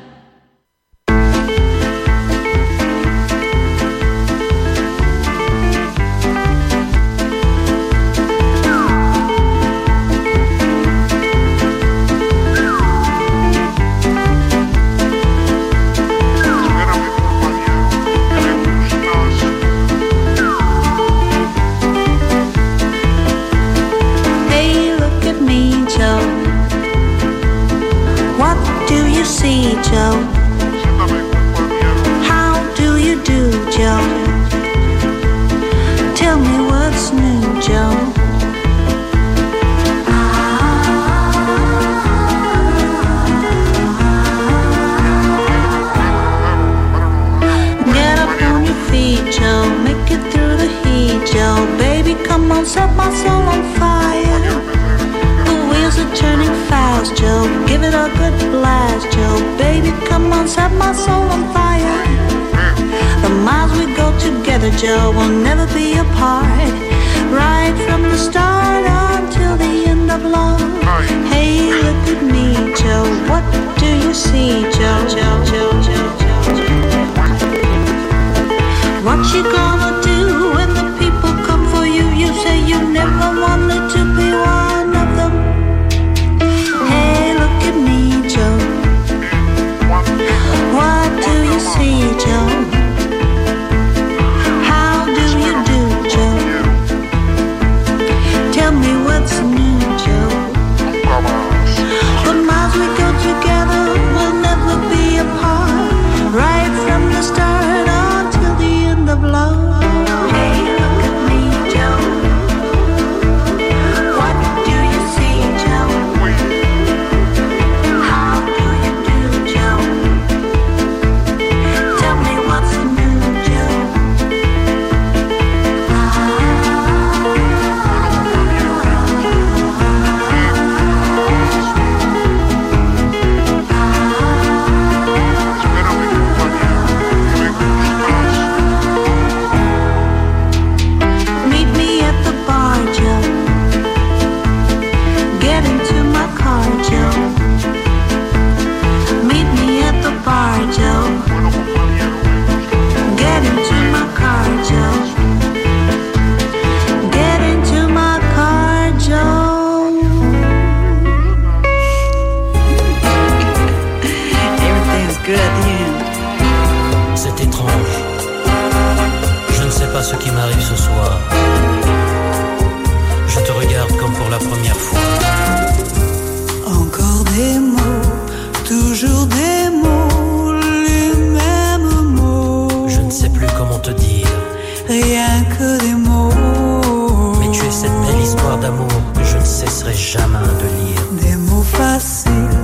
[185.00, 187.36] rien que des mots.
[187.40, 191.04] Mais tu es cette belle histoire d'amour que je ne cesserai jamais de lire.
[191.22, 192.58] Des mots faciles,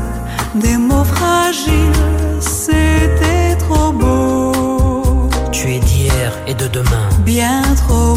[0.55, 5.29] des mots fragiles, c'était trop beau.
[5.53, 7.09] Tu es d'hier et de demain.
[7.24, 8.14] Bien trop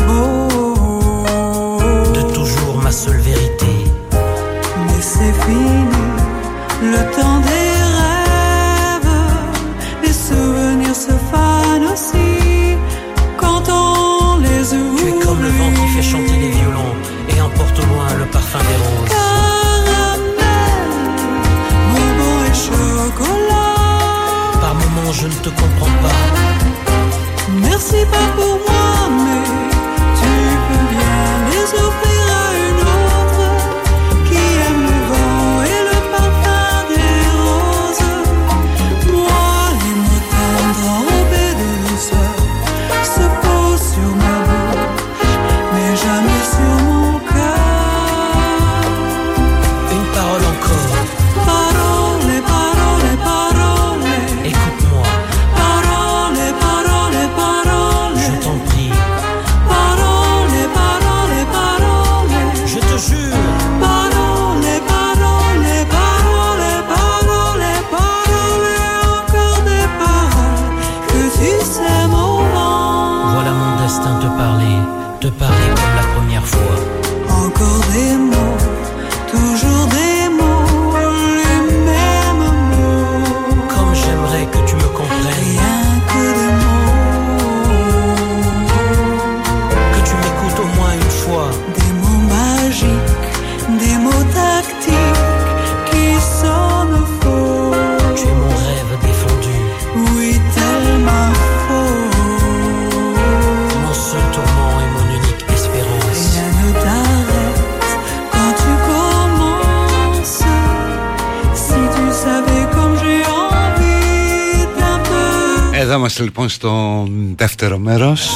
[116.51, 118.29] στο δεύτερο μέρος.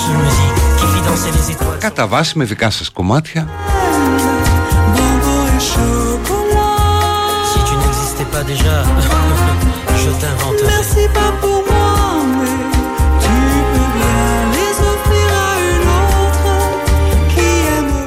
[1.80, 3.50] Κατά βάση με δικά σας κομμάτια.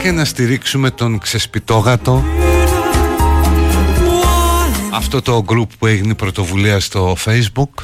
[0.03, 2.25] Και να στηρίξουμε τον ξεσπιτόγατο.
[4.93, 7.78] Αυτό το group που έγινε πρωτοβουλία στο facebook.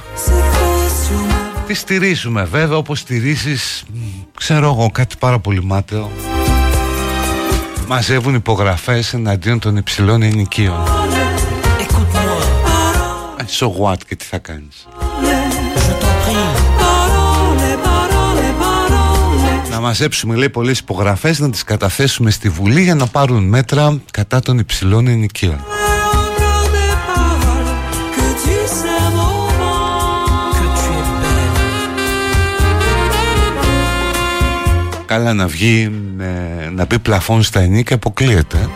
[1.74, 3.98] Τη στηρίζουμε βέβαια όπως στηρίζεις μ,
[4.34, 6.10] Ξέρω εγώ κάτι πάρα πολύ μάταιο
[7.86, 10.82] Μαζεύουν υπογραφές εναντίον των υψηλών ενοικίων
[11.78, 14.86] Écoute-moi, Ε, So what και τι θα κάνεις
[15.74, 16.46] je t'en prie.
[16.80, 19.70] parole, parole, parole.
[19.70, 24.40] Να μαζέψουμε λέει πολλές υπογραφές Να τις καταθέσουμε στη Βουλή για να πάρουν μέτρα κατά
[24.40, 25.64] των υψηλών ενοικίων
[35.14, 38.68] Καλά να βγει ε, να μπει πλαφόν στα ενίκια αποκλείεται.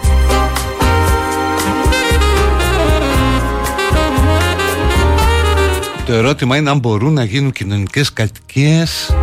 [6.06, 9.14] Το ερώτημα είναι αν μπορούν να γίνουν κοινωνικές κατοικίες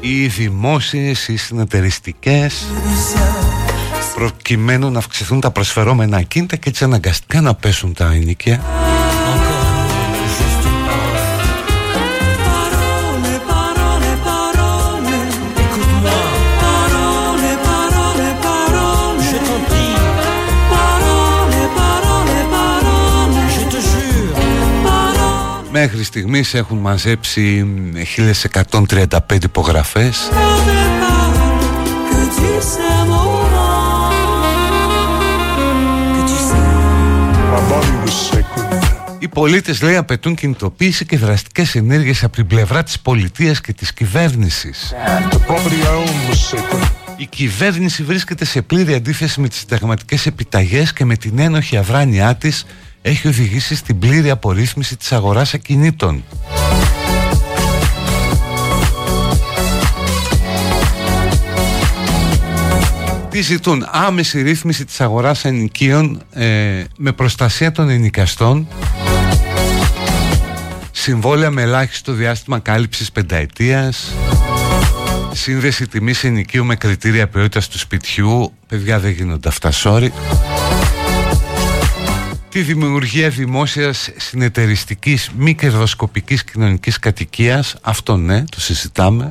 [0.00, 2.64] ή δημόσιες ή συνεταιριστικές
[4.14, 8.87] προκειμένου να αυξηθούν τα προσφερόμενα ακίνητα και έτσι αναγκαστικά να πέσουν τα ενοικία
[25.72, 27.66] Μέχρι στιγμής έχουν μαζέψει
[28.16, 30.30] 1135 υπογραφές
[30.68, 31.58] des paroles
[32.10, 34.10] que tu sais mon nom.
[36.14, 36.64] Que tu sais.
[37.52, 38.58] My body was sacred.
[39.18, 43.92] Οι πολίτες λέει απαιτούν κινητοποίηση και δραστικές ενέργειες από την πλευρά της πολιτείας και της
[43.92, 44.94] κυβέρνησης.
[45.30, 46.90] The property I owned was sacred.
[47.16, 52.34] Η κυβέρνηση βρίσκεται σε πλήρη αντίθεση με τις συνταγματικές επιταγές και με την ένοχη αδράνειά
[52.34, 52.66] της
[53.02, 56.24] έχει οδηγήσει στην πλήρη απορρίθμιση της αγοράς ακινήτων.
[63.30, 68.68] Τι ζητούν άμεση ρύθμιση της αγοράς ενοικίων ε, με προστασία των ενοικαστών
[70.92, 74.12] συμβόλαια με ελάχιστο διάστημα κάλυψης πενταετίας
[75.32, 80.08] σύνδεση τιμής ενοικίου με κριτήρια ποιότητας του σπιτιού παιδιά δεν γίνονται αυτά sorry
[82.50, 89.30] τη δημιουργία δημόσιας συνεταιριστικής μη κερδοσκοπικής κοινωνικής κατοικίας αυτό ναι το συζητάμε.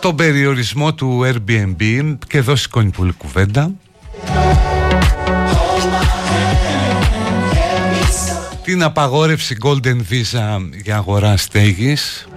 [0.00, 3.70] Τον περιορισμό του Airbnb και εδώ σηκώνει πολύ κουβέντα.
[8.62, 12.28] Την απαγόρευση Golden Visa για αγορά στέγης.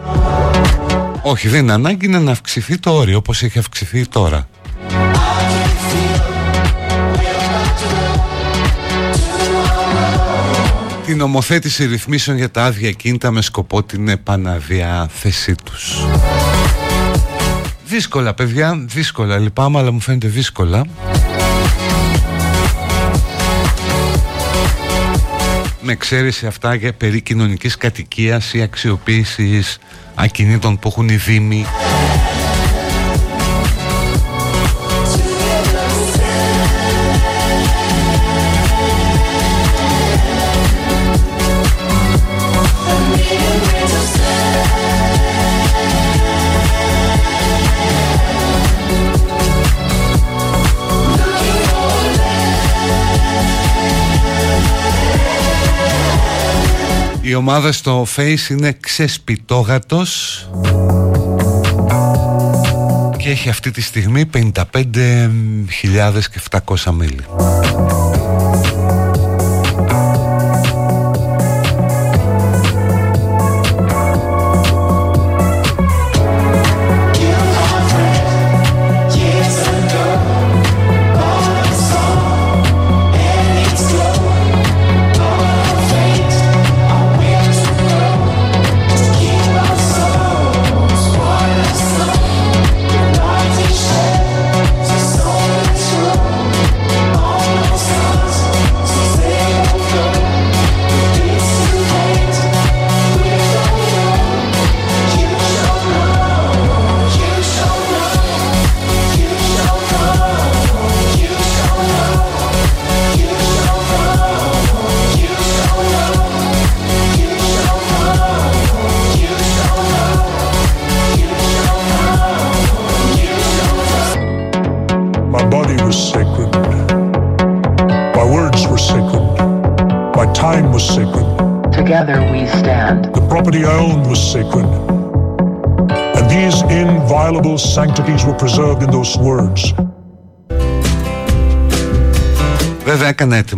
[1.23, 4.47] Όχι δεν είναι ανάγκη είναι να αυξηθεί το όριο όπως έχει αυξηθεί τώρα
[11.05, 16.05] την νομοθέτηση ρυθμίσεων για τα άδεια κίνητα με σκοπό την επαναδιάθεσή τους.
[17.85, 19.37] Δύσκολα παιδιά, δύσκολα.
[19.37, 20.85] Λυπάμαι αλλά μου φαίνεται δύσκολα.
[25.81, 29.77] Με εξαίρεση αυτά για περί κοινωνικής κατοικίας ή αξιοποίησης
[30.15, 31.65] ακινήτων που έχουν οι δήμοι
[57.31, 60.49] Η ομάδα στο Face είναι ξεσπιτόγατος
[63.17, 67.25] και έχει αυτή τη στιγμή 55.700 μέλη.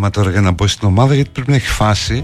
[0.08, 2.24] Έτοιμα τώρα για να μπω στην ομάδα γιατί πρέπει να έχει φάση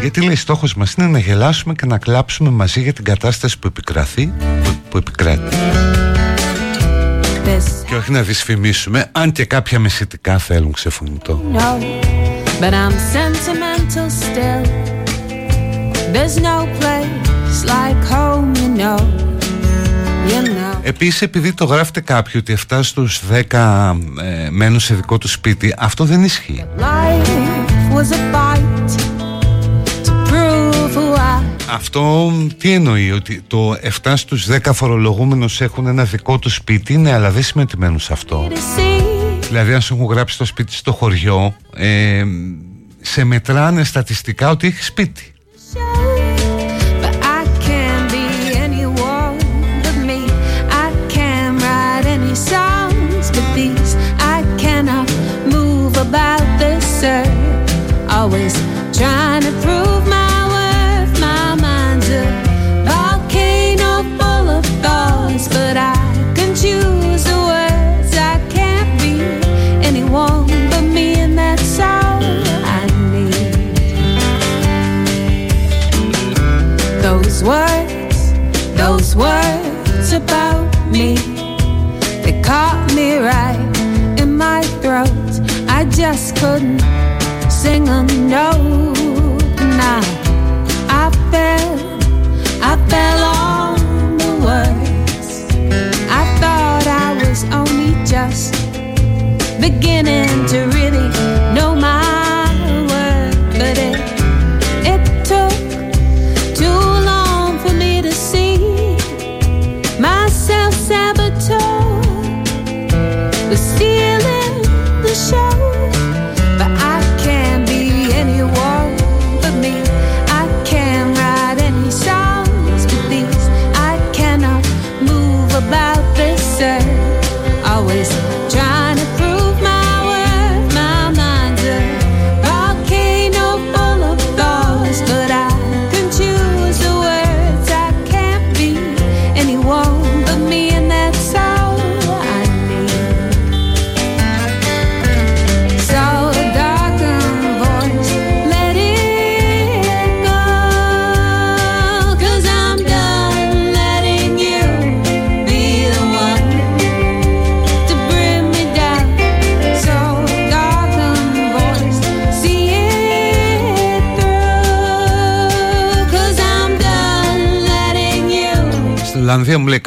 [0.00, 3.66] γιατί λέει στόχος μας είναι να γελάσουμε και να κλάψουμε μαζί για την κατάσταση που
[3.66, 4.32] επικραθεί
[4.62, 5.56] που, που επικράτει
[7.88, 11.80] και όχι να δυσφημίσουμε αν και κάποια μεσητικά θέλουν ξεφωνητό No,
[12.60, 14.62] but I'm sentimental still.
[16.14, 18.98] There's no place like home, you know.
[20.28, 20.76] You know.
[20.82, 25.74] Επίσης επειδή το γράφετε κάποιοι ότι 7 στους 10 ε, μένουν σε δικό του σπίτι
[25.78, 26.75] αυτό δεν ισχύει Life
[27.96, 28.88] was a fight
[30.06, 36.04] to prove who I Αυτό τι εννοεί, ότι το 7 στους 10 φορολογούμενους έχουν ένα
[36.04, 38.48] δικό τους σπίτι, ναι, αλλά δεν σημαίνει ότι μένουν σε αυτό.
[38.50, 39.04] see;
[39.46, 42.24] Δηλαδή, αν σου έχουν γράψει το σπίτι στο χωριό, ε,
[43.00, 45.32] σε μετράνε στατιστικά ότι έχει σπίτι.
[86.56, 86.78] sudden
[87.88, 88.55] a note.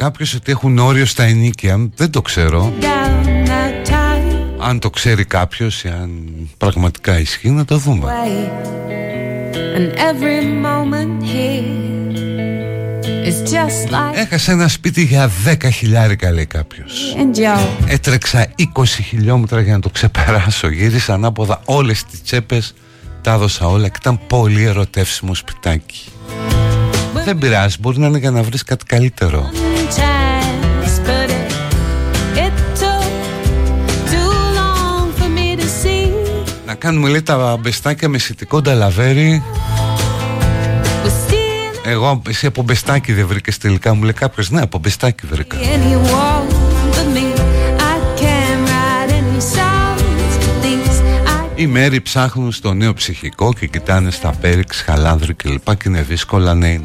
[0.00, 1.90] Ολλανδία μου λέει κάποιος ότι έχουν όριο στα ενίκια.
[1.96, 2.72] Δεν το ξέρω.
[2.80, 4.66] down that time.
[4.68, 6.10] Αν το ξέρει κάποιος ή αν
[6.58, 8.06] πραγματικά ισχύει, να το δούμε.
[8.06, 8.48] way.
[9.76, 11.70] And every moment here
[13.28, 17.14] is just like Έχασα ένα σπίτι για 10 χιλιάρικα, λέει κάποιος.
[17.16, 17.86] enjoy.
[17.86, 20.68] Έτρεξα 20 χιλιόμετρα για να το ξεπεράσω.
[20.68, 22.74] Γύρισα ανάποδα όλες τις τσέπες.
[23.22, 26.00] Τα έδωσα όλα και ήταν πολύ ερωτεύσιμο σπιτάκι.
[27.24, 29.50] Δεν πειράζει, μπορεί να είναι για να βρεις κάτι καλύτερο.
[36.80, 39.42] Κάνουμε λέει τα μπεστάκια με σιτικό νταλαβέρι
[41.84, 46.46] Εγώ, εσύ από μπεστάκι δεν βρήκες τελικά Μου λέει κάποιος, ναι από μπεστάκι βρήκα anyone
[46.94, 47.26] but me.
[47.92, 50.32] I can't write any songs.
[50.62, 55.88] These I Οι μέρη ψάχνουν στο νέο ψυχικό Και κοιτάνε στα πέριξ, χαλάνδρου κλπ Και
[55.88, 56.84] είναι δύσκολα να είναι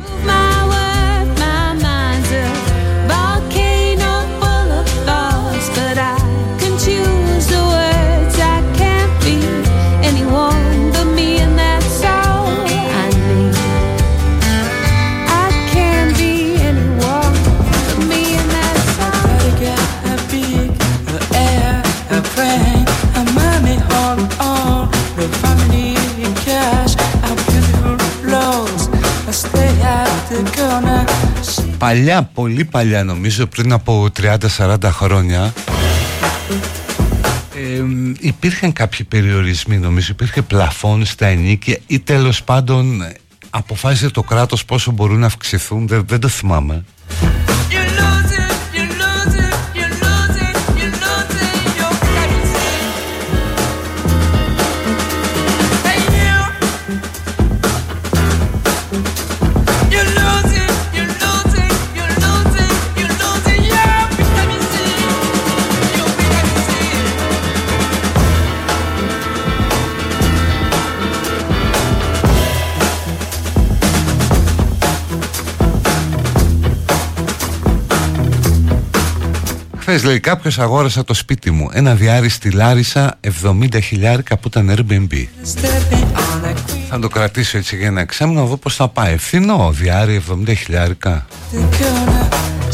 [31.86, 34.08] Παλιά, πολύ παλιά νομίζω Πριν από
[34.58, 35.54] 30-40 χρόνια
[37.56, 37.84] ε,
[38.20, 40.08] Υπήρχαν κάποιοι περιορισμοί Νομίζω.
[40.12, 43.14] Υπήρχε πλαφόν στα ενίκια Ή τέλος πάντων ε,
[43.50, 46.84] Αποφάσισε το κράτος πόσο μπορούν να αυξηθούν Δεν, δεν το θυμάμαι
[79.88, 81.70] Χθες λέει κάποιος αγόρασα το σπίτι μου.
[81.72, 85.26] Ένα διάρρη στη Λάρισα 70 χιλιάρικα που ήταν Airbnb.
[86.90, 89.14] Θα το κρατήσω έτσι για ένα εξάμεινο Να δω πως θα πάει.
[89.14, 91.26] Ευθυνό διάρρη 70 χιλιάρικα.
[91.52, 92.30] The corner,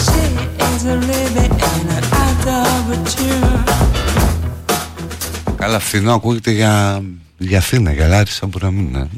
[0.05, 0.23] she
[0.57, 3.41] is a living in an adultery.
[5.57, 7.01] Καλά φθηνό ακούγεται για,
[7.37, 9.09] για Αθήνα Για Λάρισα μπορεί να μην είναι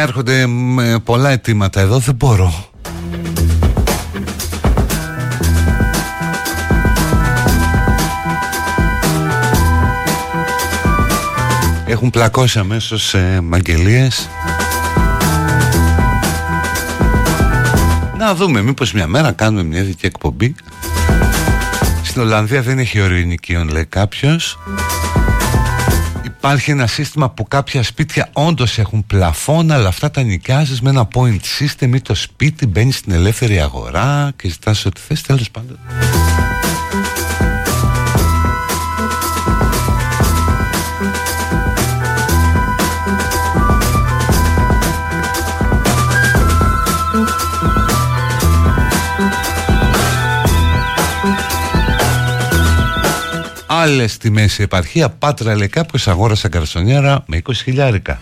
[0.00, 2.70] Παιδιά έρχονται με πολλά αιτήματα εδώ Δεν μπορώ.
[11.86, 14.28] Έχουν πλακώσει αμέσως ε, μαγγελίες
[18.18, 20.54] Να δούμε μήπως μια μέρα κάνουμε μια δική εκπομπή.
[22.02, 24.58] Στην Ολλανδία δεν έχει όριο ενοικίων λέει κάποιος
[26.42, 31.08] Υπάρχει ένα σύστημα που κάποια σπίτια όντως έχουν πλαφόν αλλά αυτά τα νοικιάζεις με ένα
[31.14, 35.78] point system ή το σπίτι μπαίνεις στην ελεύθερη αγορά και ζητάς ό,τι θες τέλος πάντων
[53.80, 58.20] Άλλες στη μέση επαρχία, Πάτρα λέει κάποιος αγόρασε καρσονιέρα με 20 χιλιάρικα.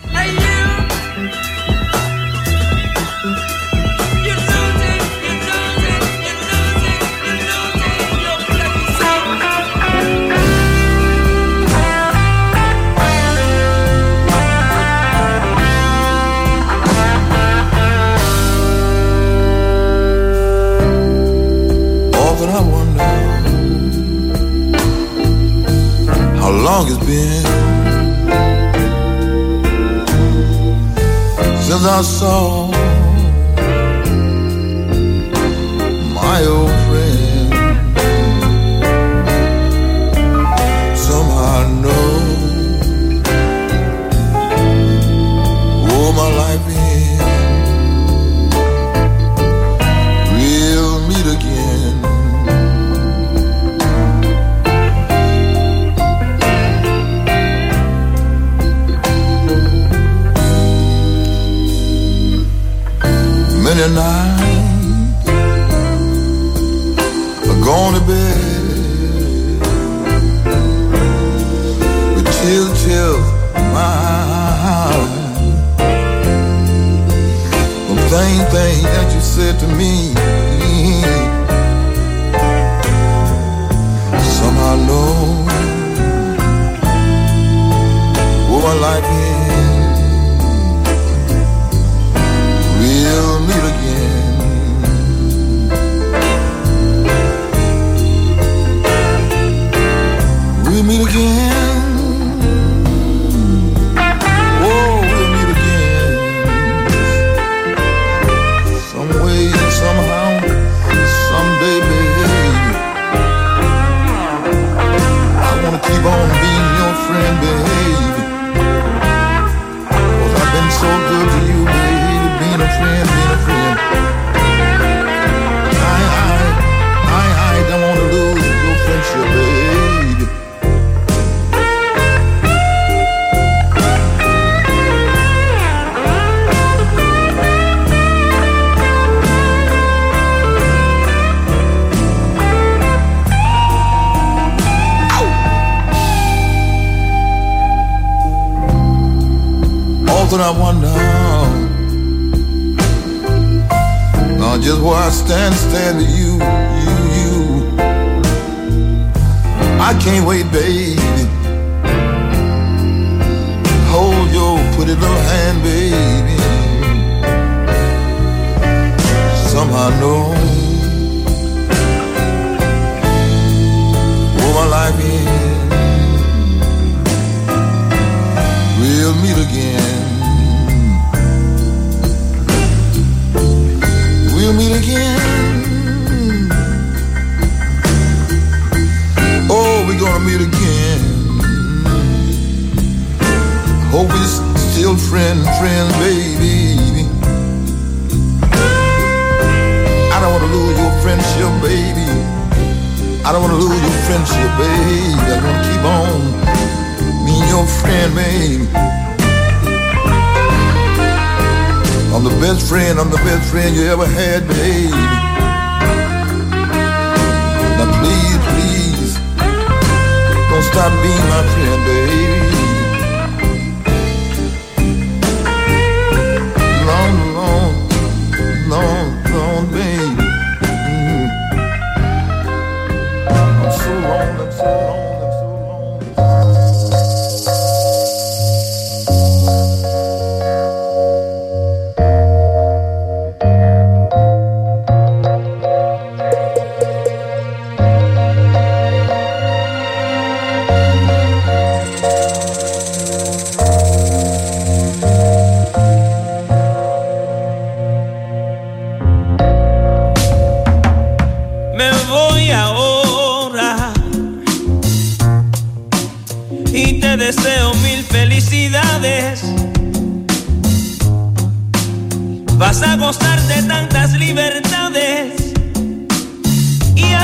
[31.99, 32.78] our soul.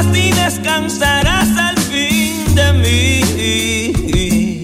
[0.03, 4.63] y descansarás al fin de mí.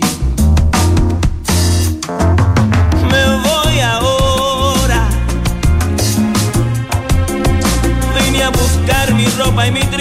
[3.10, 5.08] Me voy ahora.
[8.20, 10.01] Vine a buscar mi ropa y mi tristeza.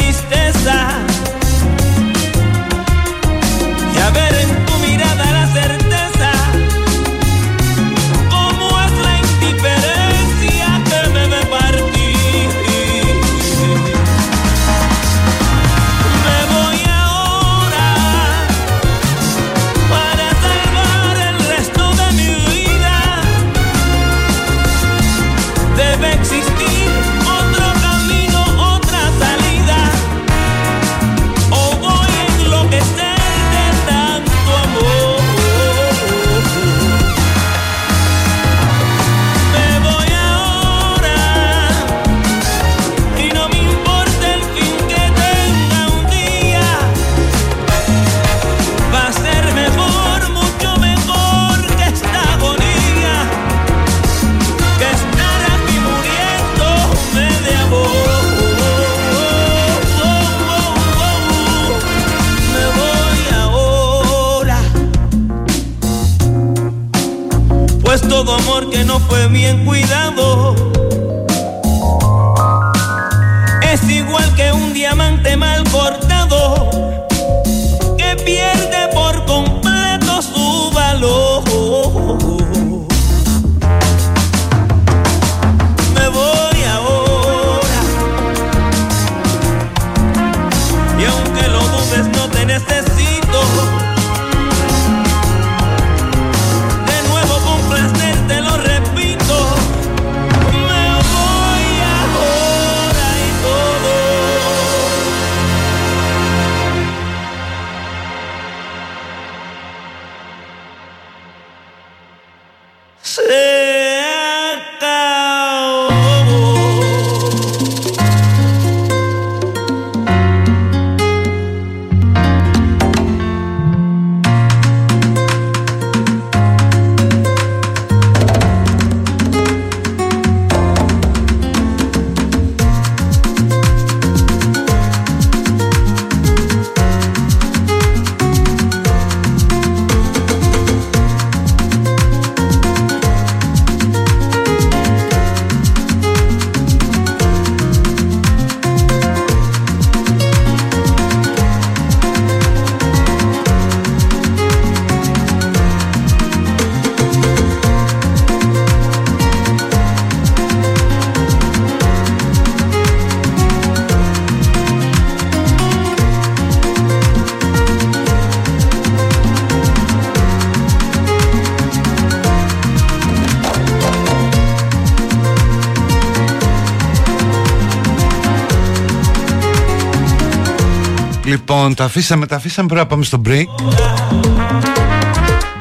[181.40, 183.44] Λοιπόν, τα αφήσαμε, τα αφήσαμε, πρέπει να πάμε στο break.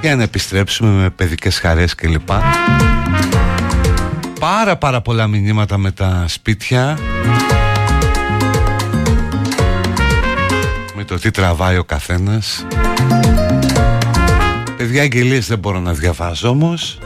[0.01, 2.29] Για να επιστρέψουμε με παιδικές χαρές κλπ.
[4.39, 6.97] Πάρα πάρα πολλά μηνύματα με τα σπίτια.
[10.95, 12.65] Με το τι τραβάει ο καθένας.
[14.77, 16.97] Παιδιά αγγελίες δεν μπορώ να διαβάζω όμως.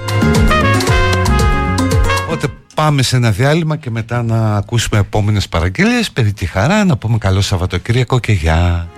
[2.25, 6.11] Οπότε πάμε σε ένα διάλειμμα και μετά να ακούσουμε επόμενες παραγγελίες.
[6.11, 8.89] Παιδί τη χαρά, να πούμε καλό Σαββατοκύριακο και γεια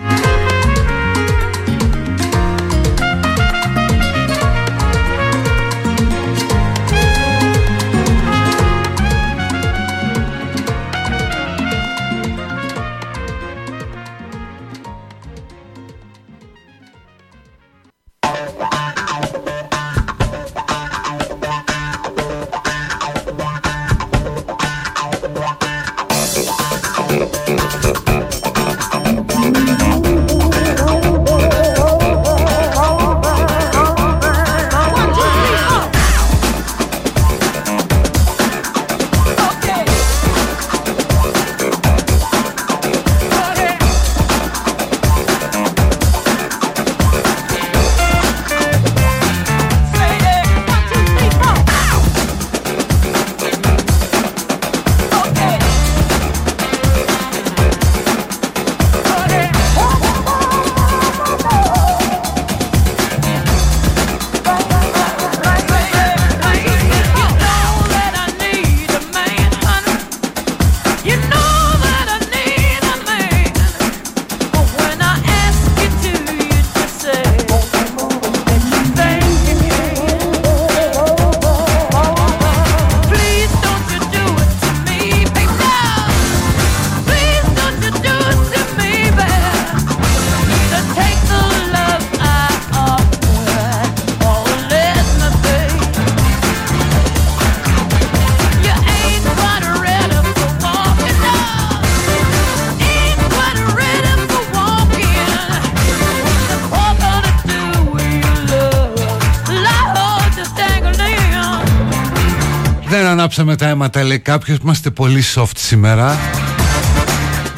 [113.57, 116.17] Δεν ανάψαμε τα αίματα λέει κάποιος Είμαστε πολύ soft σήμερα.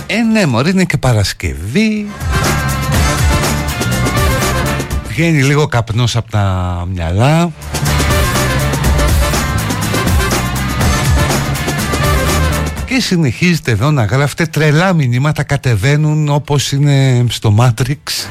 [0.08, 2.08] Ε ναι μωρή είναι και Παρασκευή.
[5.08, 7.52] Βγαίνει λίγο καπνός από τα μυαλά.
[12.86, 18.28] Και συνεχίζετε εδώ να γράφετε τρελά μηνύματα κατεβαίνουν όπως είναι στο Matrix.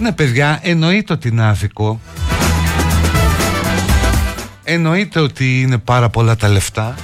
[0.00, 2.00] Ναι παιδιά εννοείται ότι είναι άδικο
[4.70, 6.94] Εννοείται ότι είναι πάρα πολλά τα λεφτά.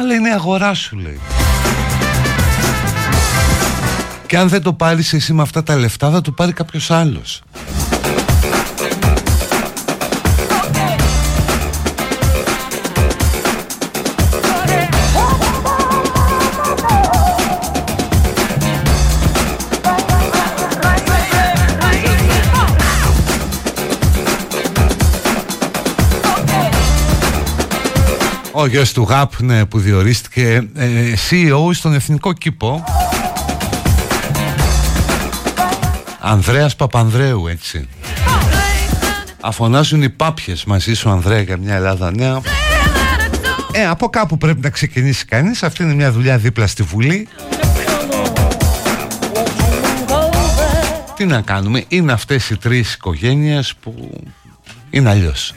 [0.00, 1.20] Αλλά είναι αγορά σου λέει.
[4.26, 7.42] Και αν δεν το πάρεις εσύ με αυτά τα λεφτά θα το πάρει κάποιος άλλος
[28.68, 32.84] γιος του ΓΑΠ ναι, που διορίστηκε ε, CEO στον Εθνικό Κήπο.
[36.20, 37.88] Ανδρέας Παπανδρέου έτσι.
[39.40, 42.40] Αφωνάζουν οι πάπιες μαζί σου Ανδρέα για μια Ελλάδα νέα.
[43.72, 45.62] Ε, από κάπου πρέπει να ξεκινήσει κανείς.
[45.62, 47.28] Αυτή είναι μια δουλειά δίπλα στη Βουλή.
[51.16, 54.22] Τι να κάνουμε Είναι αυτές οι τρεις οικογένειες που
[54.90, 55.54] είναι αλλιώς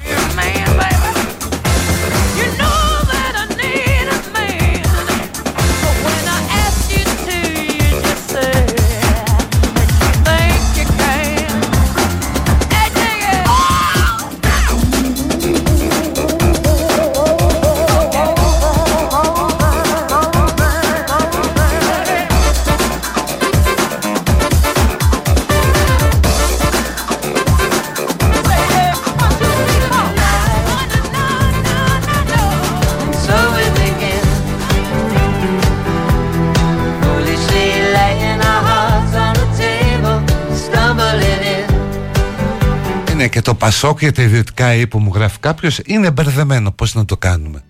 [43.21, 46.71] Είναι και το Πασόκ για τα ιδιωτικά ή που μου γράφει κάποιος είναι μπερδεμένο.
[46.71, 47.63] Πώς να το κάνουμε;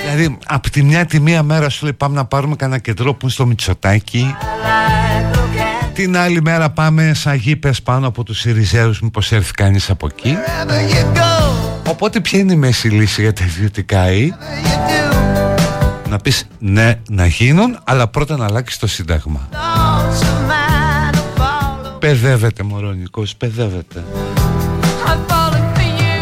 [0.00, 3.18] Δηλαδή, από τη μια τη μία μέρα σου λέει πάμε να πάρουμε κανένα κεντρό που
[3.22, 4.34] είναι στο Μητσοτάκι.
[5.94, 10.36] Την άλλη μέρα πάμε σαν γήπες πάνω από τους Ιριζέους μήπως έρθει κανείς από εκεί.
[11.88, 14.32] Οπότε ποια είναι η μέση λύση για τα ιδιωτικά ή;
[16.08, 19.48] Να πεις ναι να γίνουν Αλλά πρώτα να αλλάξεις το σύνταγμα
[22.01, 24.03] Παιδεύεται μωρό Νικός Παιδεύεται
[25.09, 26.17] I'm falling for you.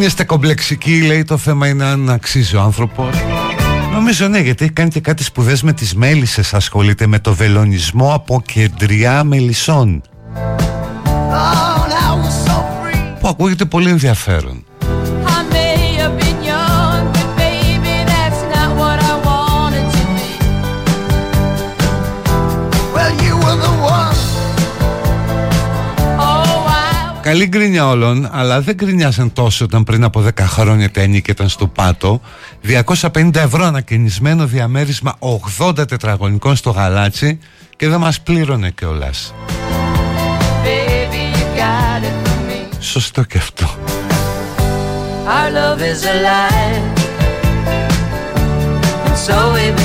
[0.00, 3.16] Μην είστε κομπλεξικοί λέει το θέμα είναι αν αξίζει ο άνθρωπος.
[3.92, 8.14] Νομίζω ναι γιατί έχει κάνει και κάτι σπουδές με τις μέλισσες Ασχολείται με το βελονισμό
[8.14, 10.02] από κεντριά μελισσών.
[13.20, 14.59] Που ακούγεται πολύ ενδιαφέρον
[27.30, 31.00] Oh, I Καλή γκρίνια όλων, αλλά δεν γκρινιάσαν τόσο όταν πριν από 10 χρόνια τα
[31.00, 32.20] ενίκη ήταν στο πάτο.
[33.12, 35.18] 250 ευρώ ανακαινισμένο διαμέρισμα
[35.58, 37.38] 80 τετραγωνικών στο γαλάτσι
[37.76, 39.34] και δεν μας πλήρωνε κιόλας.
[40.64, 42.76] Baby, you got it for me.
[42.78, 43.66] Σωστό και αυτό.
[45.26, 46.84] Our love is alive,
[49.06, 49.79] and so we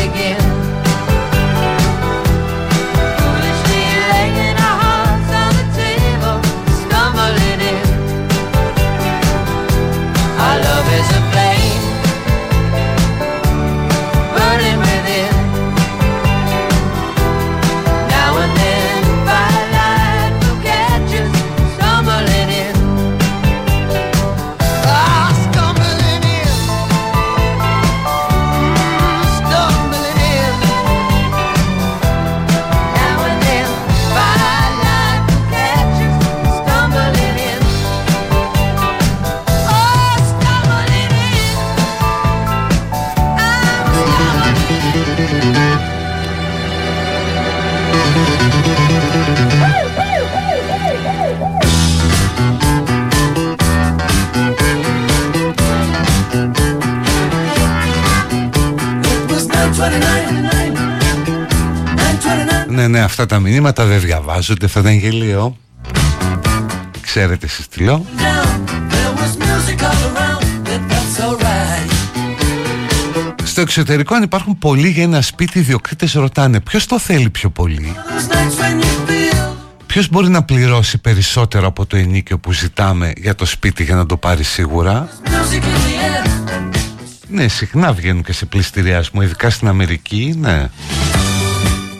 [62.76, 65.58] Ναι, ναι, αυτά τα μηνύματα δεν διαβάζονται, θα ήταν γελίο.
[67.02, 68.06] Ξέρετε εσείς τι λέω.
[68.18, 68.70] Down.
[68.92, 70.44] There was music all around.
[70.64, 71.92] But that's alright.
[73.44, 77.50] Στο εξωτερικό αν υπάρχουν πολλοί για ένα σπίτι, οι ιδιοκτήτες ρωτάνε ποιος το θέλει πιο
[77.50, 79.54] πολύ; Those nights when you feel
[79.86, 84.06] Ποιος μπορεί να πληρώσει περισσότερο από το ενίκιο που ζητάμε για το σπίτι για να
[84.06, 86.30] το πάρει σίγουρα; music in the air.
[87.28, 90.70] Ναι, συχνά βγαίνουν και σε πληστηριασμό, ειδικά στην Αμερική, ναι.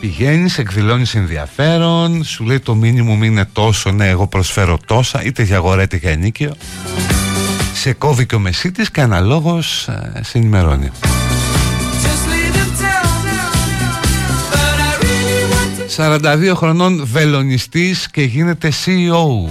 [0.00, 5.56] Πηγαίνεις, εκδηλώνεις ενδιαφέρον, σου λέει το μήνυμο είναι τόσο, ναι, εγώ προσφέρω τόσα, είτε για
[5.56, 6.54] αγορά είτε για ενίκιο.
[7.74, 10.90] Σε κόβει και ο μεσίτης και αναλόγως ε, σε ενημερώνει.
[10.92, 13.16] Just leaving town.
[14.52, 19.50] But I really want to 42 χρονών βελονιστής και γίνεται CEO.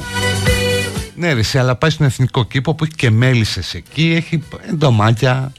[1.15, 5.51] Ναι ρε, σε, αλλά πάει στον εθνικό κήπο που έχει και μέλισσες εκεί, έχει εντομάκια,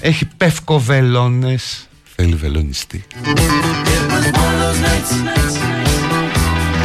[0.00, 1.86] έχει πεύκο-βελόνες.
[2.24, 3.04] Θέλει βελονιστή.
[3.12, 5.12] It was one of those nights.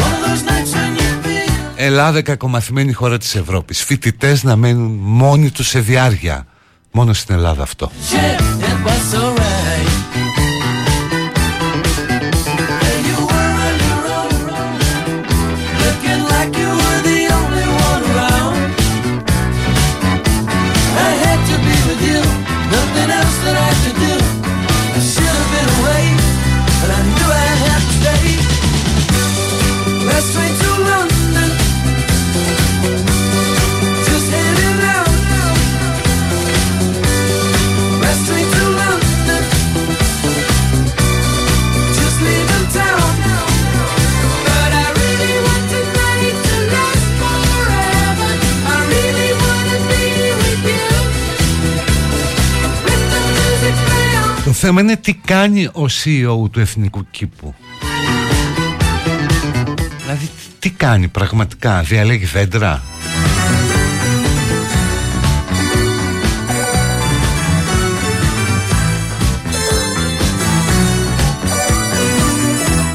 [0.06, 3.84] One of those nights when you feel Ελλάδα κακομαθημένη χώρα της Ευρώπης.
[3.84, 6.46] Φοιτητές να μένουν μόνοι τους σε διάρκεια.
[6.92, 7.92] Μόνο στην Ελλάδα αυτό.
[8.12, 9.37] shit.
[54.58, 57.56] Θέμα είναι τι κάνει ο CEO του Εθνικού Κήπου.
[60.02, 60.30] Δηλαδή
[60.60, 62.82] τι κάνει πραγματικά, διαλέγει δέντρα;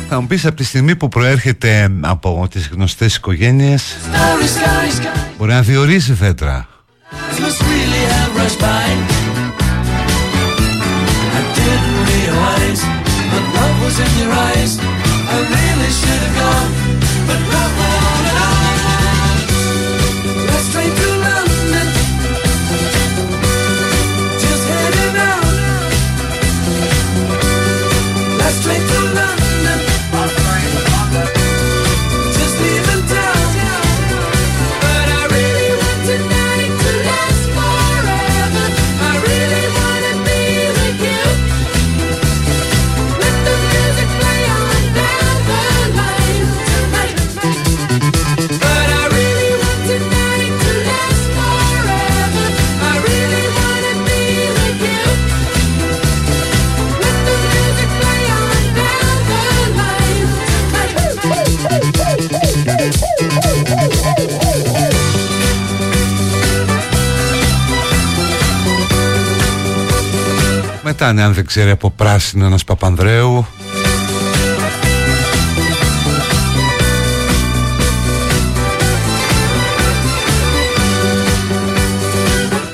[0.08, 5.32] Θα μου πεις από τη στιγμή που προέρχεται από τις γνωστές οικογένειες Starry, starry sky.
[5.38, 6.68] Μπορεί να διορίζει δέντρα;
[12.42, 13.02] didn't
[13.32, 14.72] but love was in your eyes.
[14.78, 16.70] I really should have gone,
[17.26, 17.81] but not
[71.02, 73.46] Μετά ναι, αν δεν ξέρει από πράσινο ένας Παπανδρέου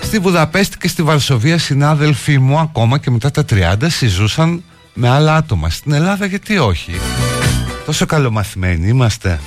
[0.03, 4.63] Στη Βουδαπέστη και στη Βαρσοβία συνάδελφοί μου ακόμα και μετά τα 30 συζούσαν
[4.95, 5.71] με άλλα άτομα.
[5.71, 6.93] Στην Ελλάδα γιατί όχι;
[7.87, 9.41] Τόσο καλομαθημένοι είμαστε.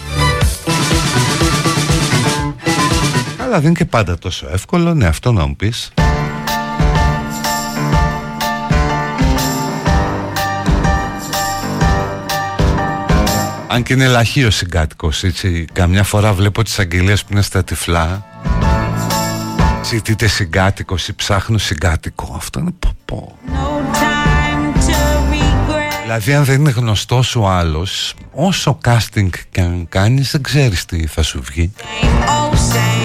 [3.38, 5.91] Αλλά δεν είναι και πάντα τόσο εύκολο, ναι αυτό να μου πεις.
[13.73, 15.65] Αν και είναι λαχείο συγκάτοικος, έτσι.
[15.73, 18.26] Καμιά φορά βλέπω τις αγγελίες που είναι στα τυφλά.
[19.85, 22.34] Ζητείτε συγκάτοικος ή ψάχνω συγκάτοικο.
[22.38, 23.38] Αυτό είναι πω πω.
[26.02, 31.07] Δηλαδή αν δεν είναι γνωστός ο άλλος, όσο casting και αν κάνεις, δεν ξέρεις τι
[31.07, 31.73] θα σου βγει.
[32.02, 33.01] Get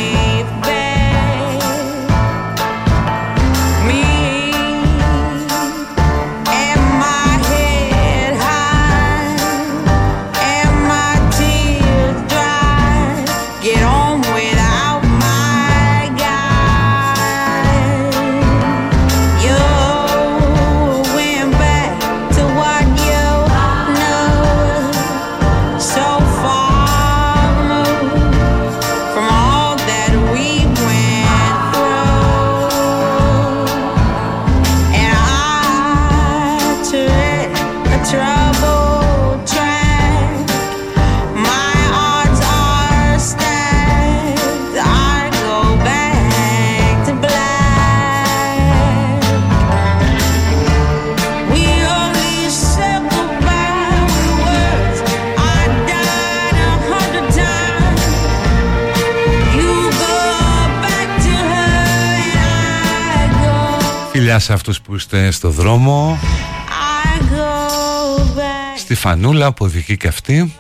[64.27, 68.78] Φιλιά σε αυτούς που είστε στο δρόμο, I go back.
[68.78, 70.55] στη φανούλα που οδηγεί και αυτή.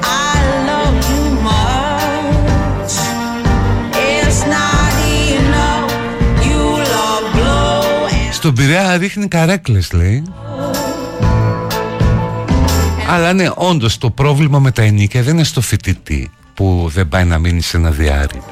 [0.00, 0.38] I
[0.68, 2.94] love you much.
[3.92, 4.94] It's not
[5.34, 5.92] enough.
[6.46, 6.62] You
[6.92, 10.22] love blow and Στον Πειραιά ρίχνει καρέκλες λέει
[13.08, 17.24] Αλλά ναι όντως το πρόβλημα με τα ενίκια δεν είναι στο φοιτητή Που δεν πάει
[17.24, 18.42] να μείνει σε ένα διάρρη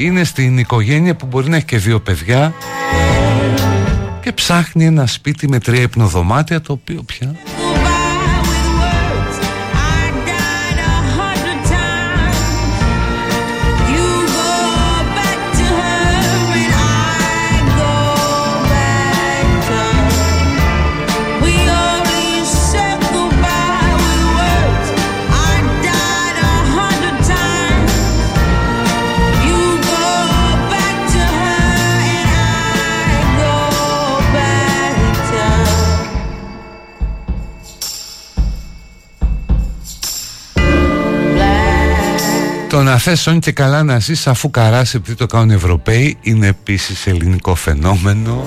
[0.00, 2.54] Είναι στην οικογένεια που μπορεί να έχει και δύο παιδιά
[4.20, 7.36] Και ψάχνει ένα σπίτι με τρία υπνοδωμάτια Το οποίο πια
[42.78, 46.16] Το να θες όνει και καλά να ζεις αφού καράς επειδή το κάνουν οι Ευρωπαίοι
[46.20, 48.44] είναι επίσης ελληνικό φαινόμενο.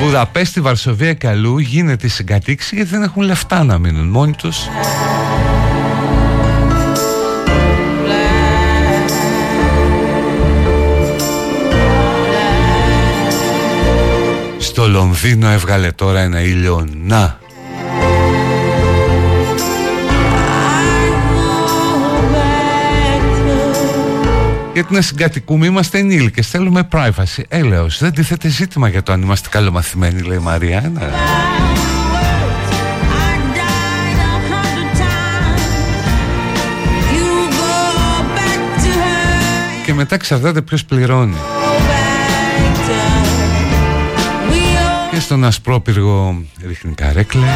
[0.00, 4.58] Βουδαπέστη, Βαρσοβία και αλλού γίνεται η συγκατήξη γιατί δεν έχουν λεφτά να μείνουν μόνοι τους.
[14.58, 17.38] Στο Λονδίνο έβγαλε τώρα ένα ήλιο να
[24.74, 27.42] Γιατί να συγκατοικούμε είμαστε ενήλικες Θέλουμε privacy.
[27.48, 30.92] Έλεος δεν τίθεται ζήτημα για το αν είμαστε καλομαθημένοι Λέει η Μαρία.
[30.94, 31.10] Ναι.
[39.84, 41.36] Και μετά εξαρτάται ποιος πληρώνει.
[45.10, 47.48] Και στον ασπρόπυργο ρίχνει καρέκλες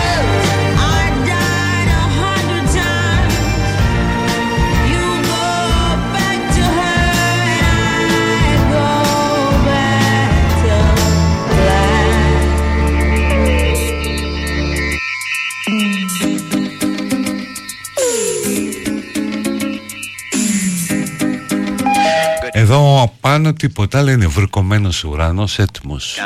[22.71, 26.19] Εδώ πάνω τίποτα λένε βρυκωμένος ουρανός έτοιμος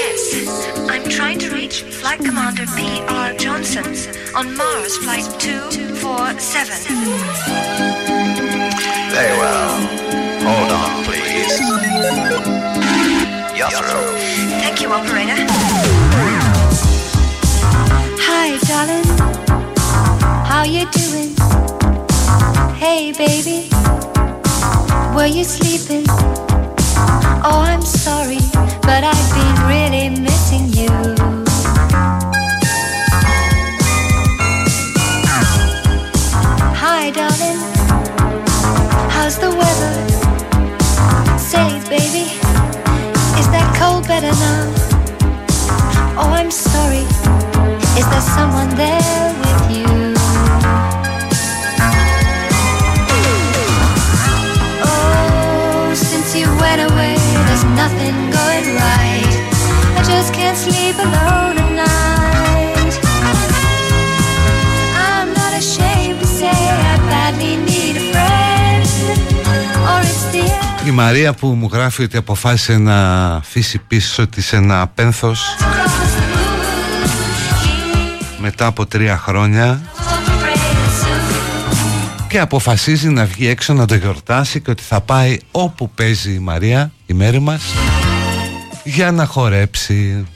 [0.00, 0.22] Yes,
[0.92, 3.28] I'm trying to reach Flight Commander P.R.
[3.42, 3.86] Johnson
[4.38, 6.74] on Mars Flight 247.
[9.14, 9.72] Very well.
[10.46, 11.54] Hold on, please.
[13.58, 14.12] You're through.
[14.62, 15.38] Thank you, operator.
[18.28, 19.08] Hi, darling.
[20.50, 21.30] How you doing?
[22.82, 23.81] Hey, baby.
[25.22, 26.04] Were you sleeping?
[27.46, 28.40] Oh, I'm sorry,
[28.82, 30.90] but I've been really missing you.
[36.74, 37.60] Hi, darling.
[39.14, 39.94] How's the weather?
[41.38, 42.26] Say, baby,
[43.38, 44.74] is that cold better now?
[46.18, 47.06] Oh, I'm sorry.
[47.96, 49.01] Is there someone there
[70.92, 75.56] Μαρία που μου γράφει ότι αποφάσισε να αφήσει πίσω της ένα πένθος
[78.38, 79.80] μετά από τρία χρόνια
[82.28, 86.38] και αποφασίζει να βγει έξω να το γιορτάσει και ότι θα πάει όπου παίζει η
[86.38, 87.62] Μαρία, η μέρη μας
[88.84, 90.26] για να χορέψει.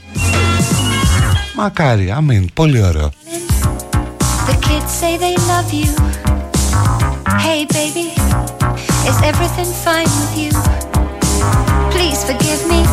[1.55, 3.11] Μακάρι, αμήν, πολύ ωραίο.
[4.47, 5.91] The kids say they love you.
[7.45, 8.16] Hey, baby,
[9.07, 10.51] is everything fine with you?
[11.95, 12.83] Please forgive me,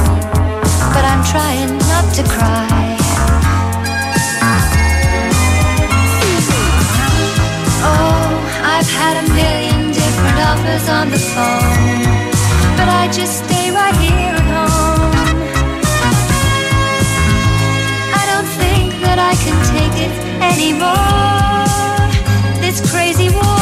[0.95, 2.97] but I'm trying not to cry.
[7.83, 8.27] Oh,
[8.75, 12.03] I've had a million different offers on the phone,
[12.79, 15.15] but I just stay right here at home.
[18.21, 20.15] I don't think that I can take it
[20.53, 20.95] anymore.
[22.61, 23.54] This crazy war.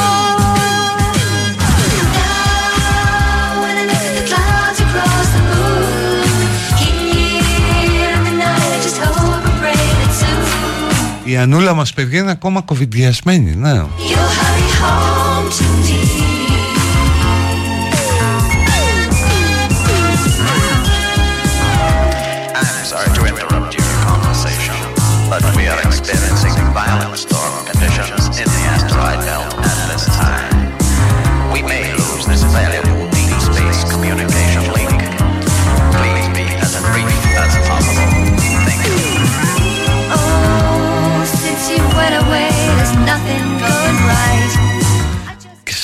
[11.32, 13.84] Η Ανούλα μας παιδιά είναι ακόμα κοβιντιασμένη, ναι you'll
[14.38, 16.01] hurry home to me.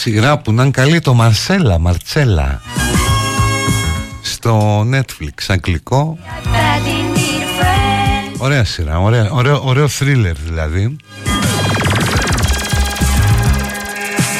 [0.09, 2.60] Και σειρά που να είναι καλή το Μαρσέλα, Μαρτσέλα
[4.22, 8.36] Στο Netflix, αγγλικό Badly need a friend.
[8.39, 10.97] Ωραία σειρά, ωραία, ωραίο, ωραίο thriller δηλαδή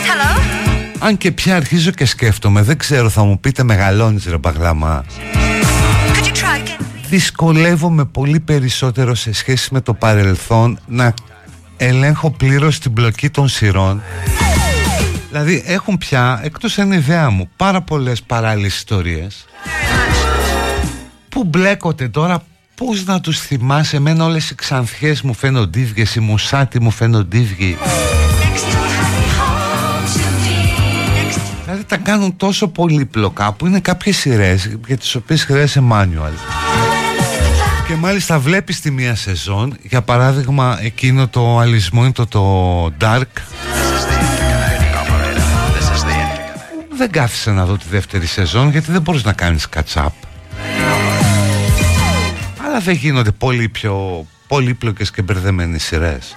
[0.05, 0.41] Hello?
[0.99, 5.05] Αν και πια αρχίζω και σκέφτομαι, δεν ξέρω θα μου πείτε μεγαλώνεις ρε παγλάμα
[6.13, 6.85] Could you try again?
[7.09, 11.15] Δυσκολεύομαι πολύ περισσότερο σε σχέση με το παρελθόν να
[11.77, 14.03] ελέγχω πλήρως την μπλοκή των σειρών
[15.31, 19.45] Δηλαδή έχουν πια, εκτός είναι ιδέα μου, πάρα πολλές παράλληλες ιστορίες.
[21.29, 22.43] Που μπλέκονται τώρα
[22.75, 27.39] πώς να τους θυμάσαι εμένα όλες οι ξανθιές μου φαίνονται ίδιες, οι μουσάτοι μου φαίνονται
[27.39, 27.77] ίδιοι.
[31.65, 36.33] Δηλαδή τα κάνουν τόσο πολύπλοκα που είναι κάποιες σειρές για τις οποίες χρειάζεται manual.
[37.87, 43.23] Και μάλιστα βλέπεις τη μία σεζόν για παράδειγμα εκείνο το αλυσμό το, το Dark
[46.99, 50.11] δεν κάθισα να δω τη δεύτερη σεζόν γιατί δεν μπορείς να κάνεις catch up
[52.67, 56.37] Αλλά δεν γίνονται πολύ πιο πολύπλοκες και μπερδεμένες σειρές.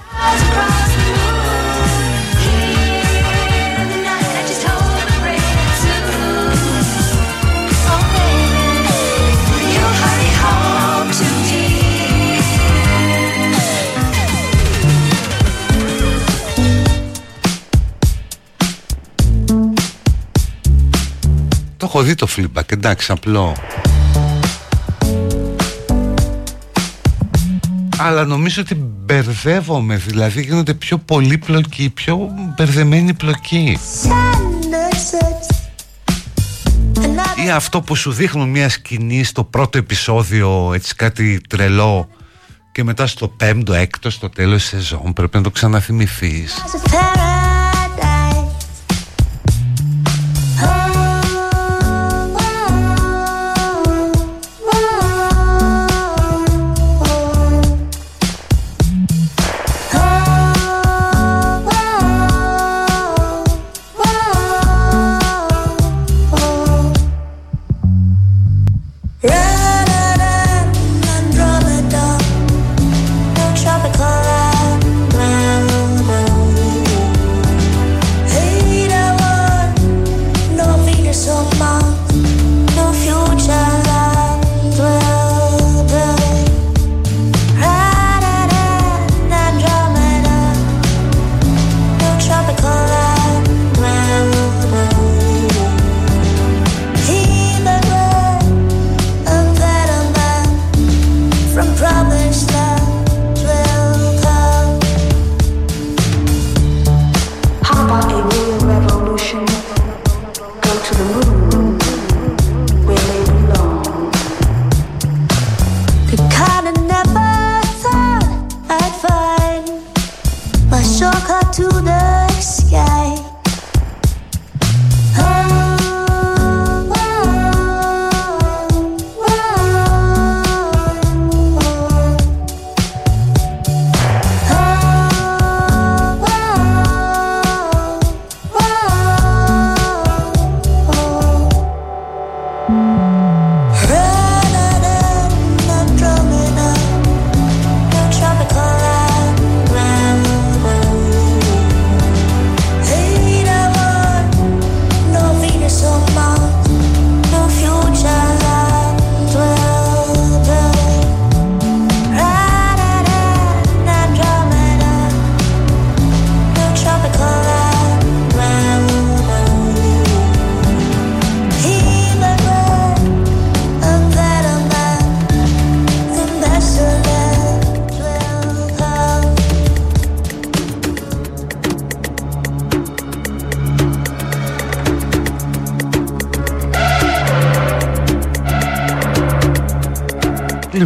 [21.93, 23.55] Έχω δει το feedback, εντάξει, απλό.
[27.97, 33.77] Αλλά νομίζω ότι μπερδεύομαι, δηλαδή γίνονται πιο πολύπλοκοι, πιο μπερδεμένοι πλοκοί.
[37.45, 42.09] Ή αυτό που σου δείχνουν μια σκηνή στο πρώτο επεισόδιο, έτσι κάτι τρελό,
[42.71, 46.53] και μετά στο πέμπτο, έκτο, στο τέλος της σεζόν πρέπει να το ξαναθυμηθείς.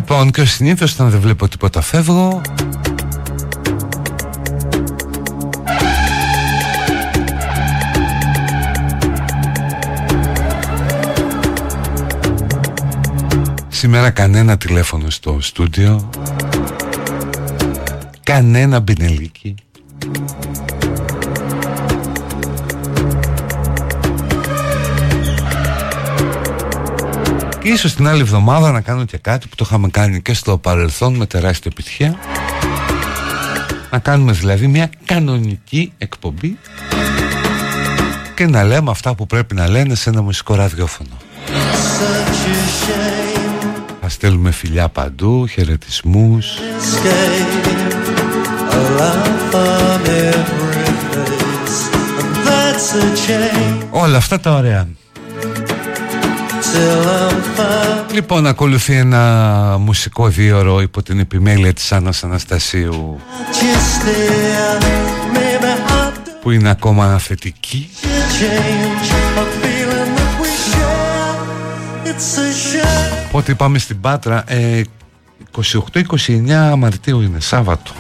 [0.10, 2.42] Λοιπόν, και ο συνήθως όταν δεν βλέπω τίποτα φεύγω.
[13.68, 16.10] Σήμερα κανένα τηλέφωνο στο στούντιο
[18.24, 19.56] Κανένα μπινελίκι
[27.70, 31.16] ίσως την άλλη εβδομάδα να κάνω και κάτι που το είχαμε κάνει και στο παρελθόν
[31.16, 32.16] με τεράστια επιτυχία
[33.92, 36.58] Να κάνουμε δηλαδή μια κανονική εκπομπή
[38.36, 41.10] Και να λέμε αυτά που πρέπει να λένε σε ένα μουσικό ραδιόφωνο
[41.48, 43.96] Such a shame.
[44.02, 47.66] Θα στέλνουμε φιλιά παντού, χαιρετισμούς Escape.
[48.72, 51.80] A laugh on every face.
[52.20, 53.86] And that's a change.
[53.90, 55.05] Όλα αυτά τα ωραία Till I'm found.
[58.14, 63.20] Λοιπόν, ακολουθεί ένα μουσικό δίωρο υπό την επιμέλεια της Άννας Αναστασίου
[63.52, 64.84] Just there.
[65.34, 69.12] Maybe I'll που είναι ακόμα θετική change.
[69.40, 72.10] A feeling that we share.
[72.10, 73.32] It's a shame.
[73.32, 74.82] Πότε πάμε στην Πάτρα ε,
[75.64, 77.92] 28-29 Μαρτίου είναι Σάββατο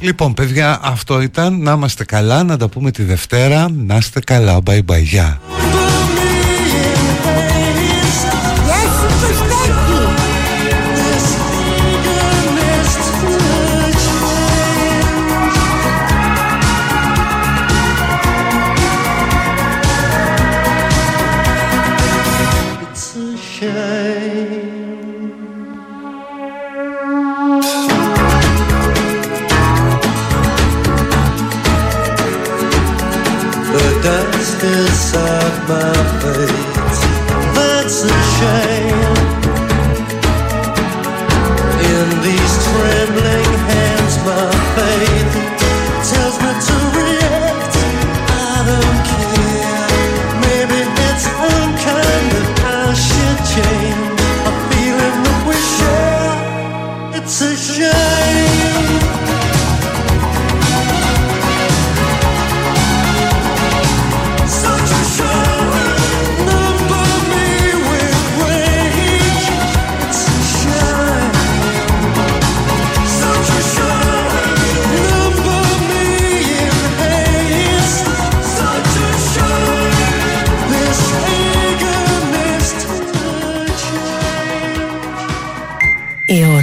[0.00, 1.62] Λοιπόν παιδιά αυτό ήταν.
[1.62, 3.68] Να είμαστε καλά Να τα πούμε τη Δευτέρα.
[3.70, 4.58] Να είστε καλά.
[4.66, 5.02] Bye bye.
[5.02, 5.57] Γεια